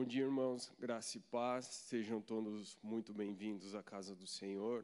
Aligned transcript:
Bom 0.00 0.06
dia, 0.06 0.24
irmãos. 0.24 0.72
Graça 0.80 1.18
e 1.18 1.20
paz. 1.20 1.66
Sejam 1.66 2.22
todos 2.22 2.78
muito 2.82 3.12
bem-vindos 3.12 3.74
à 3.74 3.82
casa 3.82 4.16
do 4.16 4.26
Senhor. 4.26 4.82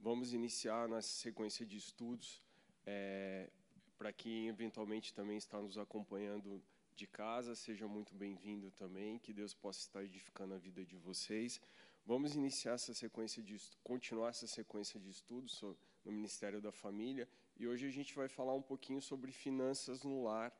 Vamos 0.00 0.34
iniciar 0.34 0.88
nossa 0.88 1.06
sequência 1.06 1.64
de 1.64 1.76
estudos. 1.76 2.42
É, 2.84 3.48
Para 3.96 4.12
quem 4.12 4.48
eventualmente 4.48 5.14
também 5.14 5.36
está 5.36 5.62
nos 5.62 5.78
acompanhando 5.78 6.60
de 6.96 7.06
casa, 7.06 7.54
seja 7.54 7.86
muito 7.86 8.12
bem-vindo 8.12 8.72
também. 8.72 9.20
Que 9.20 9.32
Deus 9.32 9.54
possa 9.54 9.78
estar 9.78 10.02
edificando 10.02 10.54
a 10.54 10.58
vida 10.58 10.84
de 10.84 10.96
vocês. 10.96 11.60
Vamos 12.04 12.34
iniciar 12.34 12.72
essa 12.72 12.92
sequência 12.92 13.40
de 13.40 13.56
continuar 13.84 14.30
essa 14.30 14.48
sequência 14.48 14.98
de 14.98 15.10
estudos 15.10 15.62
no 16.04 16.10
Ministério 16.10 16.60
da 16.60 16.72
Família 16.72 17.28
e 17.56 17.68
hoje 17.68 17.86
a 17.86 17.90
gente 17.90 18.12
vai 18.16 18.26
falar 18.26 18.54
um 18.54 18.62
pouquinho 18.62 19.00
sobre 19.00 19.30
finanças 19.30 20.02
no 20.02 20.24
lar 20.24 20.52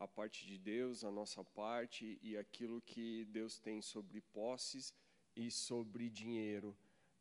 a 0.00 0.08
parte 0.08 0.46
de 0.46 0.56
Deus, 0.56 1.04
a 1.04 1.10
nossa 1.10 1.44
parte 1.44 2.18
e 2.22 2.34
aquilo 2.36 2.80
que 2.80 3.26
Deus 3.26 3.58
tem 3.58 3.82
sobre 3.82 4.22
posses 4.32 4.94
e 5.36 5.50
sobre 5.50 6.08
dinheiro, 6.08 6.74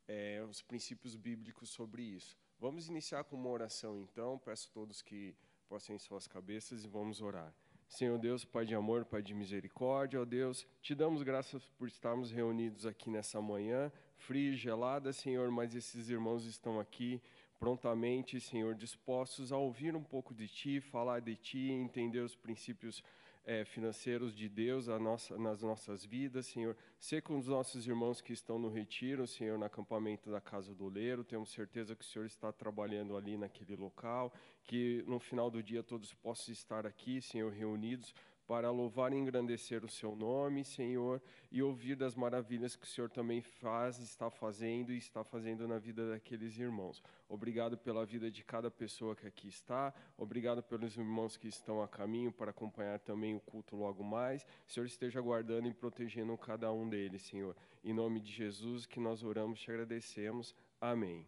é, 0.08 0.42
os 0.50 0.62
princípios 0.62 1.18
bíblicos 1.18 1.70
sobre 1.70 2.02
isso. 2.02 2.38
Vamos 2.58 2.88
iniciar 2.88 3.26
com 3.26 3.36
uma 3.36 3.50
oração 3.50 4.00
então, 4.00 4.40
peço 4.40 4.70
a 4.70 4.74
todos 4.74 5.02
que 5.02 5.36
possam 5.68 5.94
em 5.94 6.00
suas 6.00 6.26
cabeças 6.26 6.86
e 6.86 6.88
vamos 6.88 7.22
orar. 7.22 7.54
Senhor 7.90 8.18
Deus, 8.18 8.46
Pai 8.46 8.66
de 8.66 8.76
amor, 8.76 9.04
Pai 9.04 9.22
de 9.22 9.34
misericórdia, 9.34 10.22
ó 10.22 10.26
Deus, 10.26 10.66
te 10.82 10.96
damos 10.96 11.22
graças 11.22 11.68
por 11.78 11.88
estarmos 11.88 12.32
reunidos 12.32 12.86
aqui 12.86 13.10
nessa 13.10 13.42
manhã, 13.42 13.92
fria 14.16 14.52
e 14.52 14.56
gelada, 14.56 15.12
Senhor, 15.12 15.52
mas 15.52 15.76
esses 15.76 16.08
irmãos 16.08 16.46
estão 16.46 16.80
aqui 16.80 17.22
prontamente, 17.60 18.40
Senhor, 18.40 18.74
dispostos 18.74 19.52
a 19.52 19.58
ouvir 19.58 19.96
um 19.96 20.04
pouco 20.04 20.34
de 20.34 20.48
Ti, 20.48 20.80
falar 20.80 21.20
de 21.20 21.36
Ti, 21.36 21.70
entender 21.72 22.22
os 22.22 22.36
princípios 22.36 23.04
é, 23.46 23.66
financeiros 23.66 24.36
de 24.36 24.48
Deus 24.48 24.88
nossa, 24.88 25.38
nas 25.38 25.62
nossas 25.62 26.06
vidas, 26.06 26.46
Senhor. 26.46 26.78
Ser 26.98 27.22
com 27.22 27.38
os 27.38 27.48
nossos 27.48 27.88
irmãos 27.88 28.22
que 28.22 28.32
estão 28.32 28.58
no 28.60 28.70
retiro, 28.70 29.28
Senhor, 29.28 29.58
no 29.58 29.66
acampamento 29.66 30.32
da 30.32 30.40
Casa 30.40 30.74
do 30.74 30.86
Oleiro. 30.86 31.24
Temos 31.24 31.52
certeza 31.52 31.96
que 31.96 32.04
o 32.04 32.08
Senhor 32.08 32.26
está 32.26 32.52
trabalhando 32.52 33.18
ali 33.18 33.38
naquele 33.38 33.76
local, 33.76 34.32
que 34.64 35.04
no 35.08 35.20
final 35.20 35.50
do 35.50 35.62
dia 35.62 35.84
todos 35.84 36.14
possam 36.14 36.54
estar 36.54 36.86
aqui, 36.86 37.22
Senhor, 37.22 37.52
reunidos 37.52 38.14
para 38.50 38.72
louvar 38.72 39.14
e 39.14 39.16
engrandecer 39.16 39.86
o 39.86 39.88
seu 39.88 40.16
nome, 40.16 40.66
Senhor, 40.66 41.22
e 41.52 41.62
ouvir 41.62 41.96
das 41.96 42.16
maravilhas 42.16 42.76
que 42.76 42.84
o 42.84 42.90
Senhor 42.90 43.08
também 43.08 43.44
faz, 43.44 44.00
está 44.00 44.28
fazendo 44.32 44.92
e 44.92 44.98
está 44.98 45.24
fazendo 45.24 45.68
na 45.68 45.78
vida 45.78 46.10
daqueles 46.10 46.58
irmãos. 46.58 47.00
Obrigado 47.30 47.78
pela 47.78 48.04
vida 48.04 48.32
de 48.32 48.44
cada 48.44 48.72
pessoa 48.72 49.16
que 49.16 49.28
aqui 49.28 49.48
está, 49.48 49.94
obrigado 50.18 50.64
pelos 50.64 50.98
irmãos 50.98 51.38
que 51.38 51.48
estão 51.48 51.84
a 51.84 51.88
caminho 51.88 52.32
para 52.32 52.50
acompanhar 52.50 52.98
também 52.98 53.36
o 53.36 53.40
culto 53.40 53.76
logo 53.76 54.04
mais. 54.04 54.42
O 54.68 54.72
Senhor 54.72 54.88
esteja 54.88 55.22
guardando 55.22 55.68
e 55.68 55.74
protegendo 55.74 56.36
cada 56.36 56.72
um 56.74 56.90
deles, 56.90 57.22
Senhor. 57.22 57.56
Em 57.84 57.94
nome 57.94 58.20
de 58.20 58.32
Jesus 58.32 58.88
que 58.88 59.00
nós 59.00 59.22
oramos 59.22 59.60
te 59.60 59.70
agradecemos. 59.70 60.56
Amém. 60.82 61.24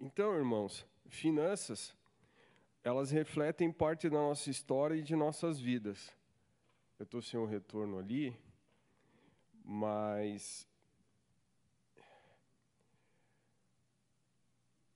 Então, 0.00 0.34
irmãos, 0.34 0.84
finanças 1.08 1.94
elas 2.86 3.10
refletem 3.10 3.72
parte 3.72 4.08
da 4.08 4.16
nossa 4.16 4.48
história 4.48 4.94
e 4.94 5.02
de 5.02 5.16
nossas 5.16 5.58
vidas. 5.58 6.14
Eu 7.00 7.02
estou 7.02 7.20
sem 7.20 7.38
um 7.38 7.44
retorno 7.44 7.98
ali, 7.98 8.32
mas 9.64 10.68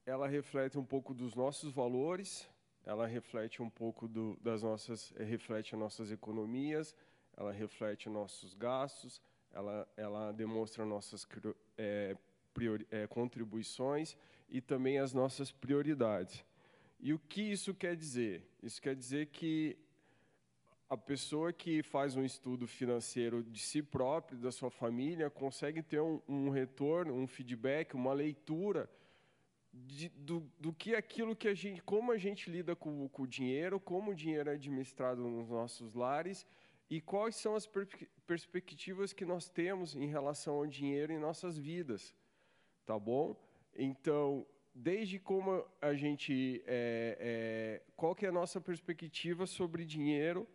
ela 0.07 0.29
reflete 0.29 0.79
um 0.79 0.85
pouco 0.85 1.13
dos 1.13 1.35
nossos 1.35 1.73
valores, 1.73 2.49
ela 2.85 3.09
reflete 3.09 3.61
um 3.61 3.69
pouco 3.69 4.07
do, 4.07 4.39
das 4.41 4.63
nossas, 4.63 5.13
reflete 5.19 5.75
as 5.75 5.81
nossas 5.81 6.13
economias, 6.13 6.95
ela 7.37 7.51
reflete 7.51 8.09
nossos 8.09 8.55
gastos, 8.55 9.21
ela, 9.51 9.89
ela 9.97 10.31
demonstra 10.31 10.85
nossas 10.85 11.27
é, 11.77 12.17
priori, 12.55 12.87
é, 12.89 13.09
contribuições 13.09 14.17
e 14.49 14.61
também 14.61 15.01
as 15.01 15.13
nossas 15.13 15.51
prioridades. 15.51 16.49
E 17.01 17.13
o 17.15 17.19
que 17.19 17.41
isso 17.41 17.75
quer 17.75 17.97
dizer? 17.97 18.47
Isso 18.63 18.81
quer 18.81 18.95
dizer 18.95 19.27
que 19.27 19.77
a 20.89 20.97
pessoa 20.97 21.53
que 21.53 21.83
faz 21.83 22.17
um 22.17 22.25
estudo 22.25 22.67
financeiro 22.67 23.43
de 23.43 23.61
si 23.61 23.83
próprio, 23.83 24.39
da 24.39 24.53
sua 24.53 24.71
família, 24.71 25.31
consegue 25.31 25.83
ter 25.83 26.01
um, 26.01 26.21
um 26.29 26.51
retorno, 26.51 27.15
um 27.15 27.27
feedback, 27.27 27.95
uma 27.95 28.13
leitura 28.13 28.91
de, 29.73 30.09
do, 30.11 30.41
do 30.59 30.73
que 30.73 30.95
aquilo 30.95 31.37
que 31.37 31.49
a 31.49 31.55
gente, 31.55 31.81
como 31.83 32.13
a 32.13 32.19
gente 32.19 32.51
lida 32.51 32.75
com, 32.75 33.09
com 33.09 33.23
o 33.23 33.27
dinheiro, 33.27 33.79
como 33.79 34.11
o 34.11 34.15
dinheiro 34.15 34.51
é 34.51 34.55
administrado 34.55 35.23
nos 35.23 35.49
nossos 35.49 35.95
lares 35.95 36.47
e 36.91 37.01
quais 37.01 37.37
são 37.37 37.55
as 37.55 37.67
per 37.67 37.87
perspectivas 38.27 39.13
que 39.13 39.25
nós 39.25 39.49
temos 39.49 39.97
em 39.97 40.07
relação 40.07 40.55
ao 40.55 40.67
dinheiro 40.67 41.13
em 41.13 41.19
nossas 41.19 41.59
vidas, 41.59 42.15
tá 42.85 42.97
bom? 42.97 43.37
Então, 43.75 44.47
desde 44.81 45.19
como 45.19 45.63
a 45.81 45.95
gente, 45.95 46.63
é, 46.67 47.19
é, 47.21 47.83
qual 47.95 48.15
que 48.15 48.25
é 48.25 48.31
a 48.31 48.33
nossa 48.33 48.59
perspectiva 48.61 49.47
sobre 49.47 49.85
dinheiro, 49.85 50.49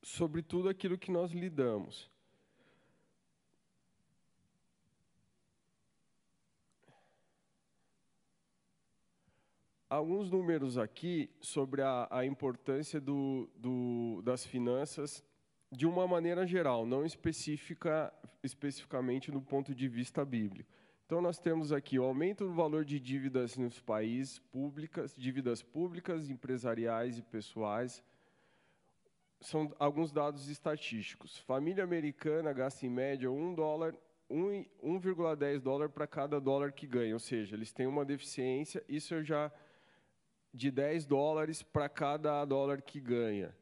sobre 0.00 0.40
tudo 0.40 0.68
aquilo 0.68 0.96
que 0.96 1.10
nós 1.10 1.32
lidamos. 1.32 2.08
Alguns 9.90 10.30
números 10.30 10.78
aqui 10.78 11.28
sobre 11.40 11.82
a, 11.82 12.06
a 12.10 12.24
importância 12.24 13.00
do, 13.00 13.50
do, 13.56 14.22
das 14.22 14.46
finanças 14.46 15.24
de 15.72 15.86
uma 15.86 16.06
maneira 16.06 16.46
geral, 16.46 16.86
não 16.86 17.04
específica, 17.04 18.12
especificamente 18.44 19.32
do 19.32 19.40
ponto 19.40 19.74
de 19.74 19.88
vista 19.88 20.24
bíblico. 20.24 20.77
Então, 21.08 21.22
nós 21.22 21.38
temos 21.38 21.72
aqui 21.72 21.98
o 21.98 22.04
aumento 22.04 22.44
do 22.44 22.52
valor 22.52 22.84
de 22.84 23.00
dívidas 23.00 23.56
nos 23.56 23.80
países 23.80 24.38
públicas, 24.38 25.14
dívidas 25.16 25.62
públicas, 25.62 26.28
empresariais 26.28 27.16
e 27.16 27.22
pessoais. 27.22 28.04
São 29.40 29.74
alguns 29.78 30.12
dados 30.12 30.50
estatísticos. 30.50 31.38
Família 31.38 31.82
americana 31.82 32.52
gasta 32.52 32.84
em 32.84 32.90
média 32.90 33.30
1 33.30 33.54
dólar 33.54 33.94
1,10 34.30 35.60
dólar 35.60 35.88
para 35.88 36.06
cada 36.06 36.38
dólar 36.38 36.72
que 36.72 36.86
ganha, 36.86 37.14
ou 37.14 37.18
seja, 37.18 37.56
eles 37.56 37.72
têm 37.72 37.86
uma 37.86 38.04
deficiência, 38.04 38.84
isso 38.86 39.14
é 39.14 39.24
já 39.24 39.50
de 40.52 40.70
10 40.70 41.06
dólares 41.06 41.62
para 41.62 41.88
cada 41.88 42.44
dólar 42.44 42.82
que 42.82 43.00
ganha. 43.00 43.56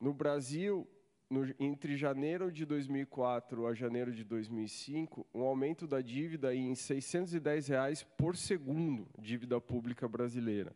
No 0.00 0.14
Brasil, 0.14 0.88
no, 1.28 1.52
entre 1.58 1.96
janeiro 1.96 2.50
de 2.50 2.64
2004 2.64 3.66
a 3.66 3.74
janeiro 3.74 4.12
de 4.12 4.24
2005, 4.24 5.26
um 5.34 5.42
aumento 5.42 5.86
da 5.86 6.00
dívida 6.00 6.54
em 6.54 6.74
610 6.74 7.68
reais 7.68 8.02
por 8.02 8.36
segundo, 8.36 9.08
dívida 9.18 9.60
pública 9.60 10.08
brasileira. 10.08 10.74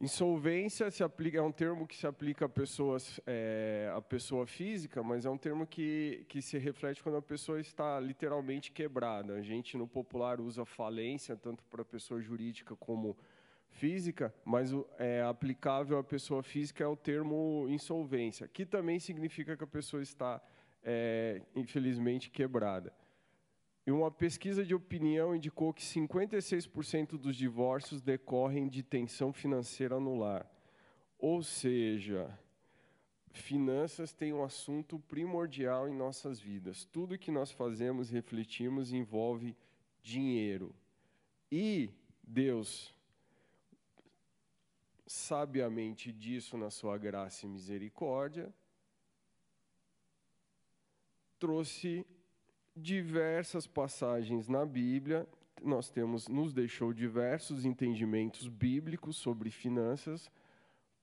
Insolvência 0.00 0.92
se 0.92 1.02
aplica, 1.02 1.38
é 1.38 1.42
um 1.42 1.50
termo 1.50 1.84
que 1.84 1.96
se 1.96 2.06
aplica 2.06 2.44
a 2.44 2.48
pessoas, 2.48 3.20
é, 3.26 3.92
a 3.96 4.00
pessoa 4.00 4.46
física, 4.46 5.02
mas 5.02 5.26
é 5.26 5.30
um 5.30 5.36
termo 5.36 5.66
que, 5.66 6.24
que 6.28 6.40
se 6.40 6.56
reflete 6.56 7.02
quando 7.02 7.16
a 7.16 7.22
pessoa 7.22 7.60
está 7.60 7.98
literalmente 7.98 8.70
quebrada. 8.70 9.34
A 9.34 9.42
gente 9.42 9.76
no 9.76 9.88
popular 9.88 10.40
usa 10.40 10.64
falência 10.64 11.36
tanto 11.36 11.64
para 11.64 11.84
pessoa 11.84 12.20
jurídica 12.20 12.76
como 12.76 13.16
física, 13.70 14.34
mas 14.44 14.70
é 14.98 15.22
aplicável 15.22 15.98
à 15.98 16.04
pessoa 16.04 16.42
física 16.42 16.82
é 16.82 16.86
o 16.86 16.96
termo 16.96 17.66
insolvência, 17.68 18.48
que 18.48 18.66
também 18.66 18.98
significa 18.98 19.56
que 19.56 19.64
a 19.64 19.66
pessoa 19.66 20.02
está, 20.02 20.40
é, 20.82 21.42
infelizmente, 21.54 22.30
quebrada. 22.30 22.92
E 23.86 23.90
uma 23.90 24.10
pesquisa 24.10 24.64
de 24.64 24.74
opinião 24.74 25.34
indicou 25.34 25.72
que 25.72 25.82
56% 25.82 27.16
dos 27.16 27.34
divórcios 27.34 28.02
decorrem 28.02 28.68
de 28.68 28.82
tensão 28.82 29.32
financeira 29.32 29.98
no 29.98 30.14
lar. 30.14 30.46
Ou 31.18 31.42
seja, 31.42 32.38
finanças 33.32 34.12
têm 34.12 34.32
um 34.32 34.44
assunto 34.44 34.98
primordial 34.98 35.88
em 35.88 35.94
nossas 35.94 36.38
vidas. 36.38 36.84
Tudo 36.84 37.16
que 37.16 37.30
nós 37.30 37.50
fazemos, 37.50 38.10
refletimos, 38.10 38.92
envolve 38.92 39.56
dinheiro. 40.02 40.74
E 41.50 41.90
Deus 42.22 42.94
sabiamente 45.08 46.12
disso 46.12 46.56
na 46.56 46.70
sua 46.70 46.98
graça 46.98 47.46
e 47.46 47.48
misericórdia, 47.48 48.52
trouxe 51.38 52.06
diversas 52.76 53.66
passagens 53.66 54.48
na 54.48 54.66
Bíblia. 54.66 55.26
Nós 55.62 55.88
temos, 55.88 56.28
nos 56.28 56.52
deixou 56.52 56.92
diversos 56.92 57.64
entendimentos 57.64 58.46
bíblicos 58.46 59.16
sobre 59.16 59.50
finanças 59.50 60.30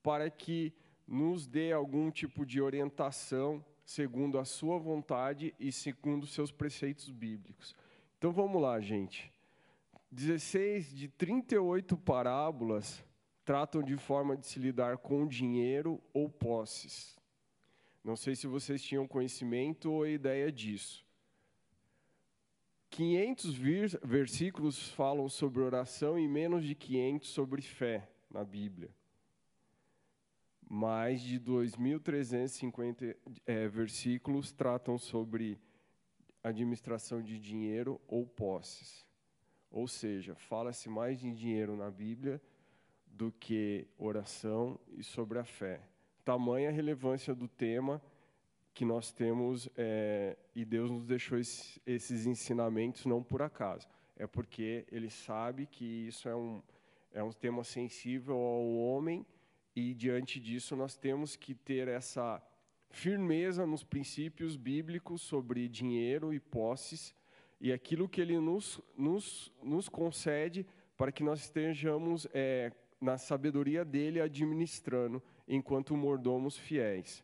para 0.04 0.30
que 0.30 0.72
nos 1.08 1.48
dê 1.48 1.72
algum 1.72 2.12
tipo 2.12 2.46
de 2.46 2.62
orientação 2.62 3.63
segundo 3.84 4.40
a 4.40 4.46
sua 4.46 4.78
vontade 4.78 5.54
e 5.60 5.72
segundo 5.72 6.25
seus 6.25 6.51
preceitos 6.51 7.10
bíblicos. 7.10 7.75
Então 8.18 8.31
vamos 8.31 8.62
lá, 8.62 8.80
gente. 8.80 9.31
16 10.12 10.96
de 10.96 11.08
38 11.10 11.98
parábolas 11.98 13.04
tratam 13.46 13.84
de 13.84 13.96
forma 13.96 14.36
de 14.36 14.48
se 14.48 14.60
lidar 14.60 14.98
com 14.98 15.28
dinheiro 15.28 16.02
ou 16.12 16.28
posses. 16.28 17.16
Não 18.04 18.16
sei 18.16 18.36
se 18.36 18.48
vocês 18.48 18.82
tinham 18.82 19.08
conhecimento 19.08 19.92
ou 19.92 20.06
ideia 20.08 20.52
disso. 20.52 21.06
500 22.90 23.54
versículos 24.04 24.90
falam 24.90 25.30
sobre 25.30 25.62
oração 25.62 26.18
e 26.18 26.28
menos 26.28 26.64
de 26.64 26.74
500 26.74 27.30
sobre 27.30 27.62
fé 27.62 28.10
na 28.30 28.44
Bíblia. 28.44 28.90
Mais 30.68 31.22
de 31.22 31.40
2.350 31.40 33.16
é, 33.46 33.68
versículos 33.68 34.52
tratam 34.52 34.98
sobre 34.98 35.60
administração 36.42 37.22
de 37.22 37.38
dinheiro 37.38 38.02
ou 38.08 38.26
posses. 38.26 39.06
Ou 39.70 39.88
seja, 39.88 40.36
fala-se 40.36 40.90
mais 40.90 41.20
de 41.20 41.32
dinheiro 41.34 41.76
na 41.76 41.92
Bíblia 41.92 42.42
do 43.16 43.32
que 43.32 43.88
oração 43.98 44.78
e 44.98 45.04
sobre 45.04 45.40
a 45.40 45.46
fé. 45.46 45.80
Tamanha 46.24 46.70
a 46.70 46.72
relevância 46.72 47.34
do 47.34 47.48
tema 47.48 48.02
que 48.74 48.84
nós 48.84 49.12
temos, 49.12 49.70
é, 49.78 50.36
e 50.54 50.66
Deus 50.66 50.92
nos 50.92 51.06
deixou 51.06 51.38
esse, 51.38 51.82
esses 51.86 52.26
ensinamentos 52.26 53.06
não 53.06 53.24
por 53.24 53.42
acaso, 53.42 53.88
é 54.18 54.28
porque 54.28 54.86
Ele 54.92 55.10
sabe 55.10 55.66
que 55.66 55.86
isso 56.08 56.28
é 56.28 56.36
um, 56.36 56.62
é 57.14 57.24
um 57.24 57.32
tema 57.32 57.64
sensível 57.64 58.36
ao 58.36 58.76
homem, 58.76 59.26
e 59.74 59.94
diante 59.94 60.42
disso 60.42 60.76
nós 60.76 60.98
temos 60.98 61.38
que 61.38 61.56
ter 61.56 61.88
essa 61.88 62.42
firmeza 62.90 63.66
nos 63.66 63.84
princípios 63.84 64.58
bíblicos 64.58 65.22
sobre 65.22 65.70
dinheiro 65.70 66.34
e 66.34 66.40
posses, 66.40 67.16
e 67.62 67.72
aquilo 67.72 68.10
que 68.10 68.20
Ele 68.20 68.38
nos, 68.40 68.82
nos, 68.98 69.54
nos 69.64 69.88
concede 69.88 70.66
para 70.98 71.14
que 71.14 71.24
nós 71.24 71.40
estejamos 71.42 72.28
é, 72.34 72.74
na 73.06 73.18
sabedoria 73.18 73.86
dele 73.86 74.19
administrando 74.19 75.22
enquanto 75.48 75.96
mordomos 75.96 76.57
fiéis. 76.57 77.24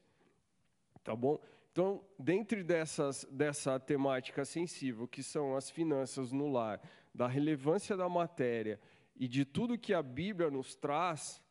Tá 1.03 1.15
bom? 1.15 1.39
Então, 1.71 2.05
dentre 2.19 2.63
dessas, 2.63 3.25
dessa 3.31 3.79
temática 3.79 4.45
sensível, 4.45 5.07
que 5.07 5.23
são 5.23 5.55
as 5.55 5.69
finanças 5.69 6.31
no 6.31 6.51
lar, 6.51 6.79
da 7.13 7.27
relevância 7.27 7.97
da 7.97 8.07
matéria 8.07 8.79
e 9.15 9.27
de 9.27 9.43
tudo 9.43 9.77
que 9.77 9.93
a 9.93 10.03
Bíblia 10.03 10.51
nos 10.51 10.75
traz, 10.75 11.41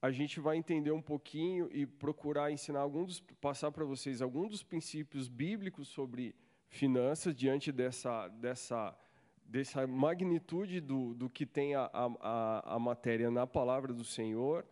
a 0.00 0.10
gente 0.10 0.40
vai 0.40 0.56
entender 0.56 0.92
um 0.92 1.02
pouquinho 1.02 1.68
e 1.72 1.84
procurar 1.84 2.50
ensinar 2.50 2.80
alguns, 2.80 3.20
passar 3.40 3.70
para 3.70 3.84
vocês 3.84 4.22
alguns 4.22 4.48
dos 4.48 4.62
princípios 4.62 5.28
bíblicos 5.28 5.88
sobre 5.88 6.34
finanças 6.68 7.34
diante 7.34 7.70
dessa, 7.70 8.28
dessa, 8.28 8.96
dessa 9.48 9.86
magnitude 9.86 10.80
do, 10.80 11.14
do 11.14 11.28
que 11.28 11.46
tem 11.46 11.74
a, 11.74 11.90
a, 11.92 12.74
a 12.74 12.78
matéria 12.78 13.30
na 13.30 13.46
palavra 13.46 13.94
do 13.94 14.04
Senhor 14.04 14.64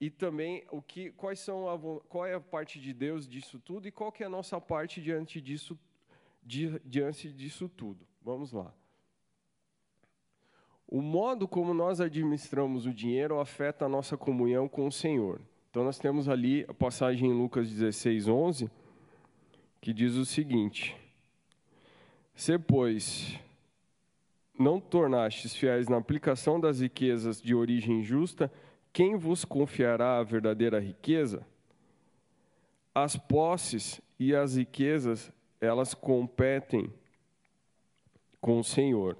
e 0.00 0.10
também 0.10 0.64
o 0.70 0.80
que, 0.80 1.10
quais 1.12 1.38
são 1.38 1.68
a, 1.68 1.78
qual 2.08 2.26
é 2.26 2.34
a 2.34 2.40
parte 2.40 2.80
de 2.80 2.94
Deus 2.94 3.28
disso 3.28 3.60
tudo 3.60 3.86
e 3.86 3.92
qual 3.92 4.10
que 4.10 4.22
é 4.22 4.26
a 4.26 4.30
nossa 4.30 4.58
parte 4.58 5.00
diante 5.02 5.40
disso, 5.40 5.78
di, 6.42 6.80
diante 6.84 7.30
disso 7.30 7.68
tudo. 7.68 8.06
Vamos 8.22 8.50
lá. 8.50 8.74
O 10.88 11.02
modo 11.02 11.46
como 11.46 11.74
nós 11.74 12.00
administramos 12.00 12.86
o 12.86 12.94
dinheiro 12.94 13.38
afeta 13.38 13.84
a 13.84 13.88
nossa 13.88 14.16
comunhão 14.16 14.68
com 14.68 14.86
o 14.86 14.92
Senhor. 14.92 15.40
Então 15.70 15.84
nós 15.84 15.98
temos 15.98 16.28
ali 16.28 16.64
a 16.68 16.72
passagem 16.72 17.30
em 17.30 17.34
Lucas 17.34 17.68
16, 17.68 18.28
11, 18.28 18.70
que 19.80 19.92
diz 19.92 20.14
o 20.14 20.24
seguinte: 20.24 20.96
Se, 22.34 22.58
pois, 22.58 23.38
não 24.58 24.80
tornastes 24.80 25.54
fiéis 25.54 25.88
na 25.88 25.96
aplicação 25.96 26.60
das 26.60 26.80
riquezas 26.80 27.40
de 27.40 27.54
origem 27.54 28.02
justa, 28.02 28.50
quem 28.92 29.16
vos 29.16 29.44
confiará 29.44 30.18
a 30.18 30.22
verdadeira 30.22 30.78
riqueza? 30.78 31.44
As 32.94 33.16
posses 33.16 34.00
e 34.18 34.34
as 34.34 34.56
riquezas, 34.56 35.32
elas 35.60 35.94
competem 35.94 36.92
com 38.40 38.60
o 38.60 38.64
Senhor. 38.64 39.18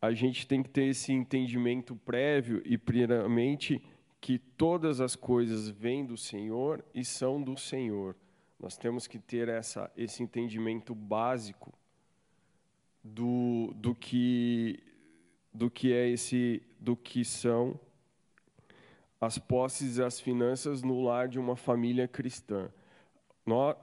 A 0.00 0.12
gente 0.12 0.46
tem 0.46 0.62
que 0.62 0.70
ter 0.70 0.86
esse 0.86 1.12
entendimento 1.12 1.94
prévio 1.96 2.62
e, 2.64 2.78
primeiramente, 2.78 3.82
que 4.20 4.38
todas 4.38 5.00
as 5.00 5.14
coisas 5.14 5.68
vêm 5.68 6.06
do 6.06 6.16
Senhor 6.16 6.82
e 6.94 7.04
são 7.04 7.42
do 7.42 7.56
Senhor. 7.58 8.16
Nós 8.58 8.78
temos 8.78 9.06
que 9.06 9.18
ter 9.18 9.48
essa, 9.48 9.90
esse 9.96 10.22
entendimento 10.22 10.94
básico 10.94 11.77
do, 13.14 13.72
do, 13.74 13.94
que, 13.94 14.78
do 15.52 15.70
que 15.70 15.92
é 15.92 16.08
esse, 16.08 16.62
do 16.78 16.96
que 16.96 17.24
são 17.24 17.78
as 19.20 19.38
posses 19.38 19.96
e 19.96 20.02
as 20.02 20.20
finanças 20.20 20.82
no 20.82 21.02
lar 21.02 21.28
de 21.28 21.38
uma 21.38 21.56
família 21.56 22.06
cristã. 22.06 22.70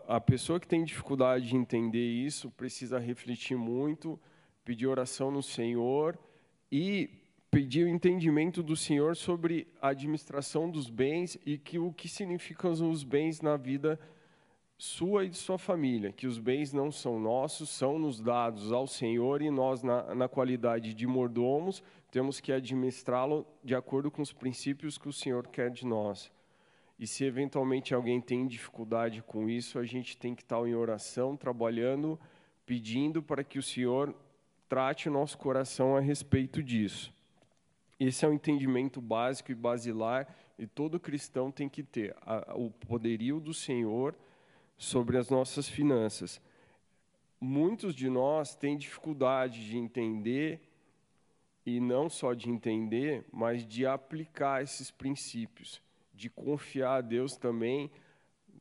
A 0.07 0.21
pessoa 0.21 0.59
que 0.59 0.67
tem 0.67 0.83
dificuldade 0.83 1.47
de 1.47 1.55
entender 1.55 2.05
isso 2.05 2.51
precisa 2.51 2.99
refletir 2.99 3.57
muito, 3.57 4.19
pedir 4.63 4.85
oração 4.85 5.31
no 5.31 5.41
Senhor 5.41 6.17
e 6.71 7.09
pedir 7.49 7.85
o 7.85 7.89
entendimento 7.89 8.61
do 8.61 8.75
Senhor 8.75 9.15
sobre 9.15 9.67
a 9.81 9.89
administração 9.89 10.69
dos 10.69 10.89
bens 10.89 11.37
e 11.45 11.57
que 11.57 11.79
o 11.79 11.91
que 11.91 12.07
significam 12.07 12.71
os 12.71 13.03
bens 13.03 13.41
na 13.41 13.57
vida 13.57 13.99
sua 14.77 15.23
e 15.23 15.29
de 15.29 15.37
sua 15.37 15.57
família, 15.57 16.11
que 16.11 16.27
os 16.27 16.37
bens 16.37 16.73
não 16.73 16.91
são 16.91 17.19
nossos, 17.19 17.69
são 17.69 17.97
nos 17.97 18.19
dados 18.19 18.71
ao 18.71 18.85
Senhor 18.85 19.41
e 19.41 19.49
nós, 19.49 19.81
na, 19.81 20.13
na 20.13 20.27
qualidade 20.27 20.93
de 20.93 21.07
mordomos, 21.07 21.81
temos 22.11 22.39
que 22.39 22.51
administrá-lo 22.51 23.45
de 23.63 23.73
acordo 23.73 24.11
com 24.11 24.21
os 24.21 24.33
princípios 24.33 24.97
que 24.97 25.07
o 25.07 25.13
Senhor 25.13 25.47
quer 25.47 25.69
de 25.69 25.85
nós. 25.85 26.31
E 26.99 27.07
se 27.07 27.25
eventualmente 27.25 27.93
alguém 27.93 28.21
tem 28.21 28.47
dificuldade 28.47 29.21
com 29.21 29.49
isso, 29.49 29.79
a 29.79 29.85
gente 29.85 30.17
tem 30.17 30.35
que 30.35 30.41
estar 30.41 30.65
em 30.67 30.75
oração, 30.75 31.35
trabalhando, 31.35 32.19
pedindo 32.65 33.21
para 33.21 33.43
que 33.43 33.59
o 33.59 33.63
Senhor 33.63 34.15
trate 34.67 35.07
o 35.07 35.11
nosso 35.11 35.37
coração 35.37 35.95
a 35.95 35.99
respeito 35.99 36.63
disso. 36.63 37.13
Esse 37.99 38.25
é 38.25 38.27
o 38.27 38.33
entendimento 38.33 38.99
básico 38.99 39.51
e 39.51 39.55
basilar 39.55 40.27
e 40.57 40.67
todo 40.67 40.99
cristão 40.99 41.51
tem 41.51 41.67
que 41.69 41.83
ter 41.83 42.15
o 42.55 42.69
poderio 42.69 43.39
do 43.39 43.53
Senhor 43.53 44.15
sobre 44.77 45.17
as 45.17 45.29
nossas 45.29 45.67
finanças. 45.67 46.41
Muitos 47.39 47.93
de 47.93 48.09
nós 48.09 48.55
têm 48.55 48.77
dificuldade 48.77 49.65
de 49.65 49.77
entender, 49.77 50.61
e 51.65 51.79
não 51.79 52.09
só 52.09 52.33
de 52.33 52.49
entender, 52.49 53.25
mas 53.31 53.65
de 53.65 53.85
aplicar 53.85 54.63
esses 54.63 54.91
princípios, 54.91 55.81
de 56.13 56.29
confiar 56.29 56.97
a 56.97 57.01
Deus 57.01 57.35
também 57.35 57.91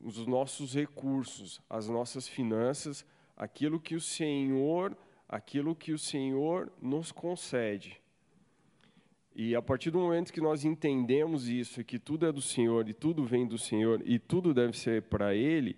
os 0.01 0.25
nossos 0.25 0.73
recursos, 0.73 1.61
as 1.69 1.87
nossas 1.87 2.27
finanças, 2.27 3.05
aquilo 3.35 3.79
que 3.79 3.95
o 3.95 4.01
Senhor, 4.01 4.97
aquilo 5.27 5.75
que 5.75 5.91
o 5.91 5.99
Senhor 5.99 6.71
nos 6.81 7.11
concede. 7.11 8.01
E 9.35 9.53
a 9.53 9.61
partir 9.61 9.91
do 9.91 9.99
momento 9.99 10.31
que 10.31 10.39
nós 10.39 10.63
entendemos 10.63 11.49
isso, 11.49 11.83
que 11.83 11.99
tudo 11.99 12.25
é 12.25 12.31
do 12.31 12.41
Senhor 12.41 12.87
e 12.87 12.93
tudo 12.93 13.25
vem 13.25 13.45
do 13.45 13.57
Senhor 13.57 14.01
e 14.05 14.17
tudo 14.17 14.53
deve 14.53 14.77
ser 14.77 15.03
para 15.03 15.35
Ele, 15.35 15.77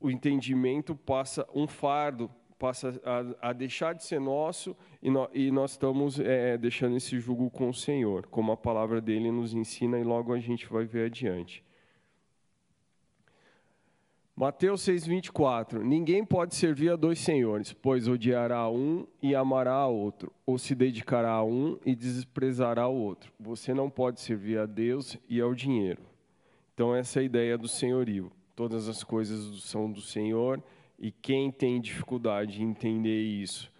o 0.00 0.10
entendimento 0.10 0.94
passa 0.94 1.46
um 1.54 1.66
fardo, 1.66 2.30
passa 2.58 3.00
a, 3.04 3.50
a 3.50 3.52
deixar 3.52 3.94
de 3.94 4.04
ser 4.04 4.20
nosso 4.20 4.76
e, 5.02 5.10
no, 5.10 5.28
e 5.32 5.50
nós 5.50 5.72
estamos 5.72 6.18
é, 6.18 6.58
deixando 6.58 6.96
esse 6.96 7.18
jugo 7.18 7.50
com 7.50 7.68
o 7.68 7.74
Senhor, 7.74 8.26
como 8.26 8.52
a 8.52 8.56
palavra 8.56 9.00
dele 9.00 9.30
nos 9.30 9.54
ensina 9.54 9.98
e 9.98 10.04
logo 10.04 10.32
a 10.32 10.38
gente 10.38 10.66
vai 10.66 10.84
ver 10.84 11.06
adiante. 11.06 11.64
Mateus 14.34 14.82
6,24: 14.82 15.82
Ninguém 15.82 16.24
pode 16.24 16.54
servir 16.54 16.90
a 16.90 16.96
dois 16.96 17.18
senhores, 17.18 17.72
pois 17.72 18.06
odiará 18.06 18.68
um 18.70 19.04
e 19.20 19.34
amará 19.34 19.72
a 19.72 19.88
outro, 19.88 20.32
ou 20.46 20.56
se 20.56 20.76
dedicará 20.76 21.32
a 21.32 21.44
um 21.44 21.76
e 21.84 21.92
desprezará 21.96 22.86
o 22.86 22.94
outro. 22.94 23.32
Você 23.40 23.74
não 23.74 23.90
pode 23.90 24.20
servir 24.20 24.60
a 24.60 24.64
Deus 24.64 25.18
e 25.28 25.40
ao 25.40 25.52
dinheiro. 25.56 26.02
Então, 26.72 26.94
essa 26.94 27.18
é 27.18 27.22
a 27.22 27.24
ideia 27.24 27.58
do 27.58 27.66
senhorio 27.66 28.30
todas 28.58 28.88
as 28.88 29.04
coisas 29.04 29.62
são 29.62 29.88
do 29.88 30.00
Senhor, 30.00 30.60
e 30.98 31.12
quem 31.12 31.48
tem 31.48 31.80
dificuldade 31.80 32.54
de 32.54 32.64
entender 32.64 33.22
isso 33.22 33.72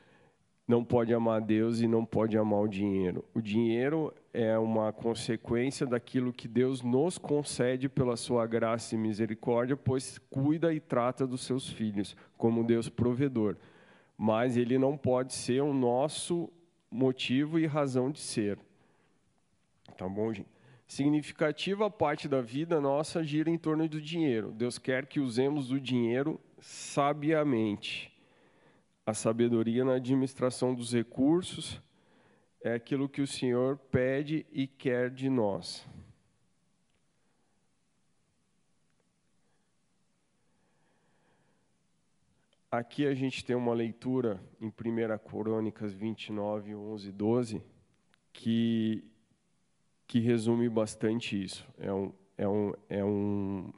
não 0.68 0.84
pode 0.84 1.12
amar 1.12 1.40
Deus 1.40 1.80
e 1.80 1.88
não 1.88 2.04
pode 2.04 2.38
amar 2.38 2.60
o 2.60 2.68
dinheiro. 2.68 3.24
O 3.34 3.42
dinheiro 3.42 4.14
é 4.32 4.56
uma 4.56 4.92
consequência 4.92 5.84
daquilo 5.84 6.32
que 6.32 6.46
Deus 6.46 6.80
nos 6.80 7.18
concede 7.18 7.88
pela 7.88 8.16
sua 8.16 8.46
graça 8.46 8.94
e 8.94 8.98
misericórdia, 8.98 9.76
pois 9.76 10.16
cuida 10.30 10.72
e 10.72 10.78
trata 10.78 11.26
dos 11.26 11.40
seus 11.40 11.68
filhos 11.68 12.14
como 12.36 12.62
Deus 12.62 12.88
provedor. 12.88 13.56
Mas 14.16 14.56
ele 14.56 14.78
não 14.78 14.96
pode 14.96 15.34
ser 15.34 15.60
o 15.60 15.74
nosso 15.74 16.48
motivo 16.88 17.58
e 17.58 17.66
razão 17.66 18.12
de 18.12 18.20
ser. 18.20 18.60
Tá 19.96 20.08
bom, 20.08 20.32
gente? 20.32 20.57
Significativa 20.88 21.90
parte 21.90 22.26
da 22.26 22.40
vida 22.40 22.80
nossa 22.80 23.22
gira 23.22 23.50
em 23.50 23.58
torno 23.58 23.86
do 23.86 24.00
dinheiro. 24.00 24.50
Deus 24.50 24.78
quer 24.78 25.04
que 25.04 25.20
usemos 25.20 25.70
o 25.70 25.78
dinheiro 25.78 26.40
sabiamente. 26.58 28.10
A 29.04 29.12
sabedoria 29.12 29.84
na 29.84 29.96
administração 29.96 30.74
dos 30.74 30.94
recursos 30.94 31.80
é 32.62 32.72
aquilo 32.72 33.08
que 33.08 33.20
o 33.20 33.26
Senhor 33.26 33.76
pede 33.76 34.46
e 34.50 34.66
quer 34.66 35.10
de 35.10 35.28
nós. 35.28 35.86
Aqui 42.70 43.06
a 43.06 43.14
gente 43.14 43.44
tem 43.44 43.56
uma 43.56 43.74
leitura 43.74 44.42
em 44.60 44.68
1 44.68 44.72
Crônicas 45.18 45.92
29, 45.92 46.74
11 46.74 47.08
e 47.08 47.12
12, 47.12 47.62
que, 48.32 49.04
que 50.08 50.18
resume 50.18 50.68
bastante 50.68 51.40
isso. 51.40 51.64
É 51.78 51.92
um, 51.92 52.12
é, 52.36 52.48
um, 52.48 52.72
é, 52.88 53.04
um, 53.04 53.72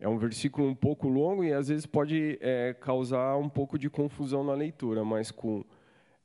é 0.00 0.08
um 0.08 0.18
versículo 0.18 0.66
um 0.66 0.74
pouco 0.74 1.06
longo 1.06 1.44
e 1.44 1.52
às 1.52 1.68
vezes 1.68 1.86
pode 1.86 2.36
é, 2.40 2.74
causar 2.74 3.36
um 3.36 3.48
pouco 3.48 3.78
de 3.78 3.88
confusão 3.88 4.42
na 4.42 4.54
leitura, 4.54 5.04
mas 5.04 5.30
com 5.30 5.64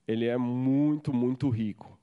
ele 0.08 0.26
é 0.26 0.38
muito, 0.38 1.14
muito 1.14 1.48
rico. 1.50 1.96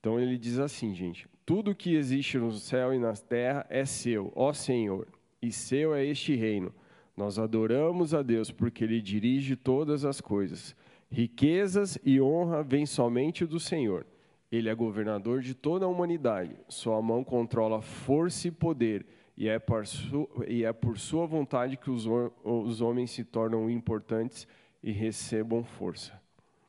Então 0.00 0.18
ele 0.18 0.36
diz 0.36 0.58
assim, 0.58 0.92
gente: 0.92 1.28
Tudo 1.46 1.76
que 1.76 1.94
existe 1.94 2.38
no 2.38 2.50
céu 2.50 2.92
e 2.92 2.98
na 2.98 3.12
terra 3.12 3.64
é 3.70 3.84
seu, 3.84 4.32
ó 4.34 4.52
Senhor, 4.52 5.06
e 5.40 5.52
seu 5.52 5.94
é 5.94 6.04
este 6.04 6.34
reino 6.34 6.74
nós 7.18 7.36
adoramos 7.36 8.14
a 8.14 8.22
Deus 8.22 8.52
porque 8.52 8.84
Ele 8.84 9.02
dirige 9.02 9.56
todas 9.56 10.04
as 10.04 10.20
coisas. 10.20 10.74
Riquezas 11.10 11.98
e 12.04 12.20
honra 12.20 12.62
vêm 12.62 12.86
somente 12.86 13.44
do 13.44 13.58
Senhor. 13.58 14.06
Ele 14.50 14.68
é 14.68 14.74
governador 14.74 15.40
de 15.40 15.54
toda 15.54 15.84
a 15.84 15.88
humanidade. 15.88 16.56
Sua 16.68 17.00
mão 17.02 17.22
controla 17.22 17.82
força 17.82 18.48
e 18.48 18.50
poder, 18.50 19.04
e 19.36 19.48
é 19.48 19.60
e 20.46 20.64
é 20.64 20.72
por 20.72 20.98
sua 20.98 21.26
vontade 21.26 21.76
que 21.76 21.90
os, 21.90 22.06
os 22.42 22.80
homens 22.80 23.10
se 23.10 23.24
tornam 23.24 23.70
importantes 23.70 24.48
e 24.82 24.90
recebam 24.90 25.62
força. 25.62 26.20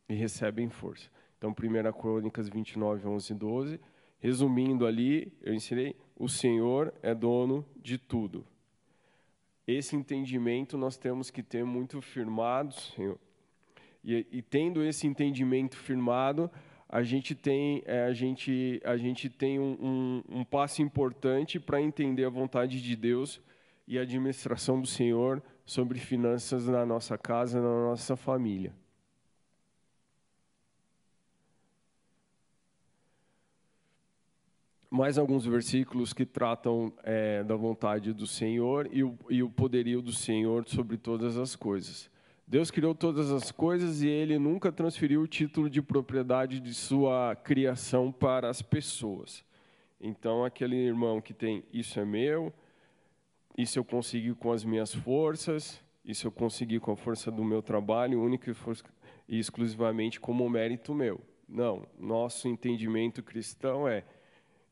E 0.07 0.13
recebem 0.13 0.69
força. 0.69 1.09
Então, 1.37 1.51
1 1.51 1.91
Crônicas 1.99 2.49
29, 2.49 3.07
11 3.07 3.31
e 3.31 3.35
12. 3.35 3.79
Resumindo 4.19 4.85
ali, 4.85 5.31
eu 5.41 5.53
ensinei: 5.53 5.95
o 6.17 6.27
Senhor 6.27 6.93
é 7.01 7.15
dono 7.15 7.65
de 7.81 7.97
tudo 7.97 8.45
esse 9.77 9.95
entendimento 9.95 10.77
nós 10.77 10.97
temos 10.97 11.29
que 11.29 11.43
ter 11.43 11.63
muito 11.63 12.01
firmado, 12.01 12.73
Senhor. 12.73 13.19
E, 14.03 14.25
e 14.31 14.41
tendo 14.41 14.83
esse 14.83 15.05
entendimento 15.05 15.77
firmado, 15.77 16.49
a 16.89 17.03
gente 17.03 17.35
tem, 17.35 17.83
é, 17.85 18.05
a 18.05 18.13
gente, 18.13 18.81
a 18.83 18.97
gente 18.97 19.29
tem 19.29 19.59
um, 19.59 19.77
um, 19.79 20.39
um 20.39 20.43
passo 20.43 20.81
importante 20.81 21.59
para 21.59 21.79
entender 21.79 22.25
a 22.25 22.29
vontade 22.29 22.81
de 22.81 22.95
Deus 22.95 23.39
e 23.87 23.99
a 23.99 24.01
administração 24.01 24.81
do 24.81 24.87
Senhor 24.87 25.41
sobre 25.63 25.99
finanças 25.99 26.67
na 26.67 26.83
nossa 26.87 27.15
casa, 27.15 27.61
na 27.61 27.89
nossa 27.89 28.17
família. 28.17 28.73
mais 34.91 35.19
alguns 35.19 35.45
versículos 35.45 36.13
que 36.13 36.25
tratam 36.25 36.91
é, 37.03 37.43
da 37.43 37.55
vontade 37.55 38.11
do 38.11 38.25
Senhor 38.25 38.89
e 38.91 39.03
o, 39.03 39.15
e 39.29 39.43
o 39.43 39.49
poderio 39.49 40.01
do 40.01 40.11
Senhor 40.11 40.67
sobre 40.67 40.97
todas 40.97 41.37
as 41.37 41.55
coisas. 41.55 42.09
Deus 42.49 42.71
criou 42.71 42.95
todas 42.95 43.31
as 43.31 43.51
coisas 43.51 44.01
e 44.01 44.07
ele 44.07 44.39
nunca 44.39 44.71
transferiu 44.71 45.21
o 45.21 45.27
título 45.27 45.69
de 45.69 45.83
propriedade 45.83 46.59
de 46.59 46.73
sua 46.73 47.35
criação 47.35 48.11
para 48.11 48.49
as 48.49 48.59
pessoas. 48.59 49.45
Então, 50.01 50.43
aquele 50.43 50.75
irmão 50.75 51.21
que 51.21 51.31
tem 51.31 51.63
isso 51.71 51.99
é 51.99 52.05
meu, 52.05 52.51
isso 53.55 53.77
eu 53.77 53.85
consegui 53.85 54.33
com 54.33 54.51
as 54.51 54.63
minhas 54.63 54.91
forças, 54.91 55.79
isso 56.03 56.25
eu 56.25 56.31
consegui 56.31 56.79
com 56.79 56.91
a 56.91 56.97
força 56.97 57.29
do 57.29 57.43
meu 57.43 57.61
trabalho, 57.61 58.19
único 58.19 58.49
e 59.27 59.37
exclusivamente 59.37 60.19
como 60.19 60.49
mérito 60.49 60.91
meu. 60.91 61.21
Não, 61.47 61.85
nosso 61.99 62.47
entendimento 62.47 63.21
cristão 63.21 63.87
é 63.87 64.03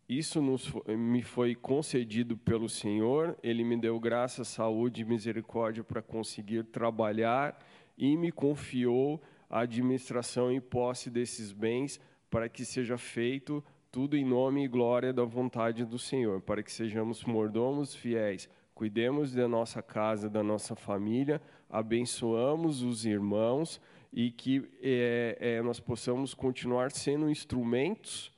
isso 0.10 0.42
nos, 0.42 0.72
me 0.88 1.22
foi 1.22 1.54
concedido 1.54 2.38
pelo 2.38 2.70
Senhor, 2.70 3.38
Ele 3.44 3.64
me 3.64 3.76
deu 3.76 4.00
graça, 4.00 4.46
saúde 4.46 5.02
e 5.02 5.06
misericórdia 5.06 5.84
para 5.84 6.02
conseguir 6.02 6.64
trabalhar 6.64 7.58
e 7.98 8.16
me 8.16 8.32
confiou 8.32 9.22
a 9.50 9.62
administração 9.62 10.52
e 10.52 10.62
posse 10.62 11.10
desses 11.10 11.52
bens 11.52 12.00
para 12.30 12.48
que 12.48 12.64
seja 12.64 12.98
feito 12.98 13.64
tudo 13.92 14.16
em 14.16 14.24
nome 14.24 14.64
e 14.64 14.68
glória 14.68 15.12
da 15.12 15.24
vontade 15.24 15.84
do 15.84 15.98
Senhor, 15.98 16.42
para 16.42 16.62
que 16.64 16.72
sejamos 16.72 17.24
mordomos 17.24 17.96
fiéis, 17.96 18.50
cuidemos 18.74 19.34
da 19.34 19.48
nossa 19.48 19.82
casa, 19.82 20.30
da 20.30 20.44
nossa 20.44 20.76
família, 20.76 21.42
abençoamos 21.70 22.82
os 22.82 23.06
irmãos 23.06 23.82
e 24.14 24.32
que 24.32 24.70
é, 24.82 25.38
é, 25.40 25.62
nós 25.62 25.80
possamos 25.80 26.34
continuar 26.34 26.92
sendo 26.92 27.30
instrumentos 27.30 28.32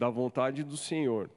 da 0.00 0.08
vontade 0.08 0.64
do 0.64 0.78
Senhor. 0.78 1.30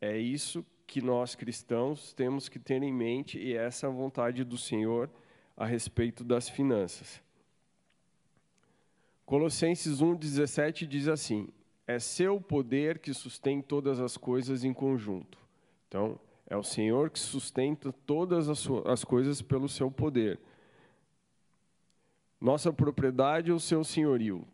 É 0.00 0.18
isso 0.18 0.66
que 0.84 1.00
nós 1.00 1.36
cristãos 1.36 2.12
temos 2.12 2.48
que 2.48 2.58
ter 2.58 2.82
em 2.82 2.92
mente 2.92 3.38
e 3.38 3.56
é 3.56 3.64
essa 3.64 3.88
vontade 3.88 4.42
do 4.42 4.58
Senhor 4.58 5.08
a 5.56 5.64
respeito 5.64 6.24
das 6.24 6.48
finanças. 6.48 7.22
Colossenses 9.24 10.02
1:17 10.02 10.88
diz 10.88 11.06
assim: 11.06 11.50
É 11.86 12.00
seu 12.00 12.40
poder 12.40 12.98
que 12.98 13.14
sustém 13.14 13.62
todas 13.62 14.00
as 14.00 14.16
coisas 14.16 14.64
em 14.64 14.72
conjunto. 14.72 15.38
Então, 15.86 16.18
é 16.48 16.56
o 16.56 16.64
Senhor 16.64 17.10
que 17.10 17.18
sustenta 17.20 17.92
todas 17.92 18.48
as, 18.48 18.66
as 18.86 19.04
coisas 19.04 19.40
pelo 19.40 19.68
seu 19.68 19.88
poder. 19.88 20.40
Nossa 22.40 22.72
propriedade 22.72 23.52
é 23.52 23.54
o 23.54 23.60
seu 23.60 23.84
senhorio. 23.84 24.44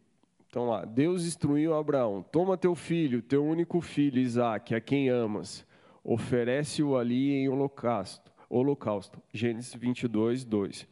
Então 0.49 0.69
lá, 0.69 0.85
Deus 0.85 1.25
instruiu 1.27 1.75
Abraão: 1.75 2.23
toma 2.23 2.57
teu 2.57 2.75
filho, 2.75 3.23
teu 3.23 3.45
único 3.45 3.81
filho, 3.81 4.19
Isaque, 4.19 4.75
a 4.75 4.81
quem 4.81 5.09
amas, 5.09 5.67
oferece-o 6.03 6.97
ali 6.97 7.35
em 7.35 7.49
holocausto. 7.49 8.31
holocausto. 8.49 9.21
Gênesis 9.33 9.75
22, 9.75 10.45
2. 10.45 10.89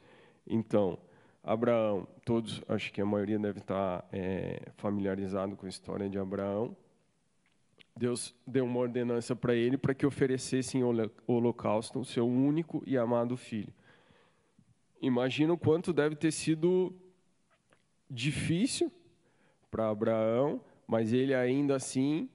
Então, 0.46 0.99
Abraão, 1.42 2.06
todos, 2.25 2.62
acho 2.68 2.92
que 2.92 3.00
a 3.00 3.06
maioria 3.06 3.38
deve 3.38 3.61
estar 3.61 4.06
é, 4.12 4.61
familiarizado 4.76 5.56
com 5.56 5.66
a 5.66 5.68
história 5.68 6.08
de 6.08 6.18
Abraão. 6.18 6.76
Deus 7.96 8.34
deu 8.46 8.64
uma 8.64 8.80
ordenança 8.80 9.37
para 9.37 9.54
ele 9.54 9.78
para 9.78 9.94
que 9.94 10.04
oferecesse 10.04 10.76
em 10.76 10.82
holocausto 11.26 12.00
o 12.00 12.04
seu 12.04 12.26
único 12.26 12.82
e 12.87 12.99
amado 12.99 13.37
filho. 13.37 13.73
Imagina 15.00 15.52
o 15.52 15.58
quanto 15.58 15.92
deve 15.92 16.16
ter 16.16 16.32
sido 16.32 16.92
difícil 18.11 18.90
para 19.74 19.90
Abraão, 19.90 20.60
mas 20.86 21.12
ele 21.12 21.34
ainda 21.34 21.74
assim 21.74 22.28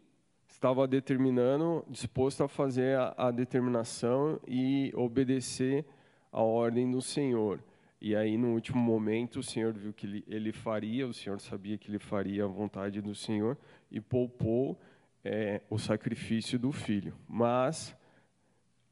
estava 0.46 0.86
determinando, 0.86 1.86
disposto 1.88 2.44
a 2.44 2.50
fazer 2.50 2.98
a, 2.98 3.14
a 3.16 3.32
determinação 3.32 4.42
e 4.46 4.92
obedecer 4.94 5.86
a 6.34 6.42
ordem 6.42 6.92
do 6.92 7.02
Senhor. 7.02 7.64
E 8.02 8.14
aí, 8.14 8.38
no 8.38 8.50
último 8.56 8.78
momento, 8.78 9.40
o 9.40 9.44
Senhor 9.44 9.72
viu 9.72 9.94
que 9.94 10.06
ele, 10.06 10.26
ele 10.28 10.52
faria, 10.52 11.08
o 11.08 11.14
Senhor 11.14 11.40
sabia 11.40 11.78
que 11.78 11.90
ele 11.90 11.98
faria 11.98 12.44
a 12.44 12.48
vontade 12.48 13.00
do 13.00 13.16
Senhor 13.16 13.58
e 13.90 14.02
poupou 14.02 14.78
é, 15.24 15.62
o 15.70 15.80
sacrifício 15.80 16.60
do 16.60 16.74
filho. 16.74 17.14
Mas 17.26 17.96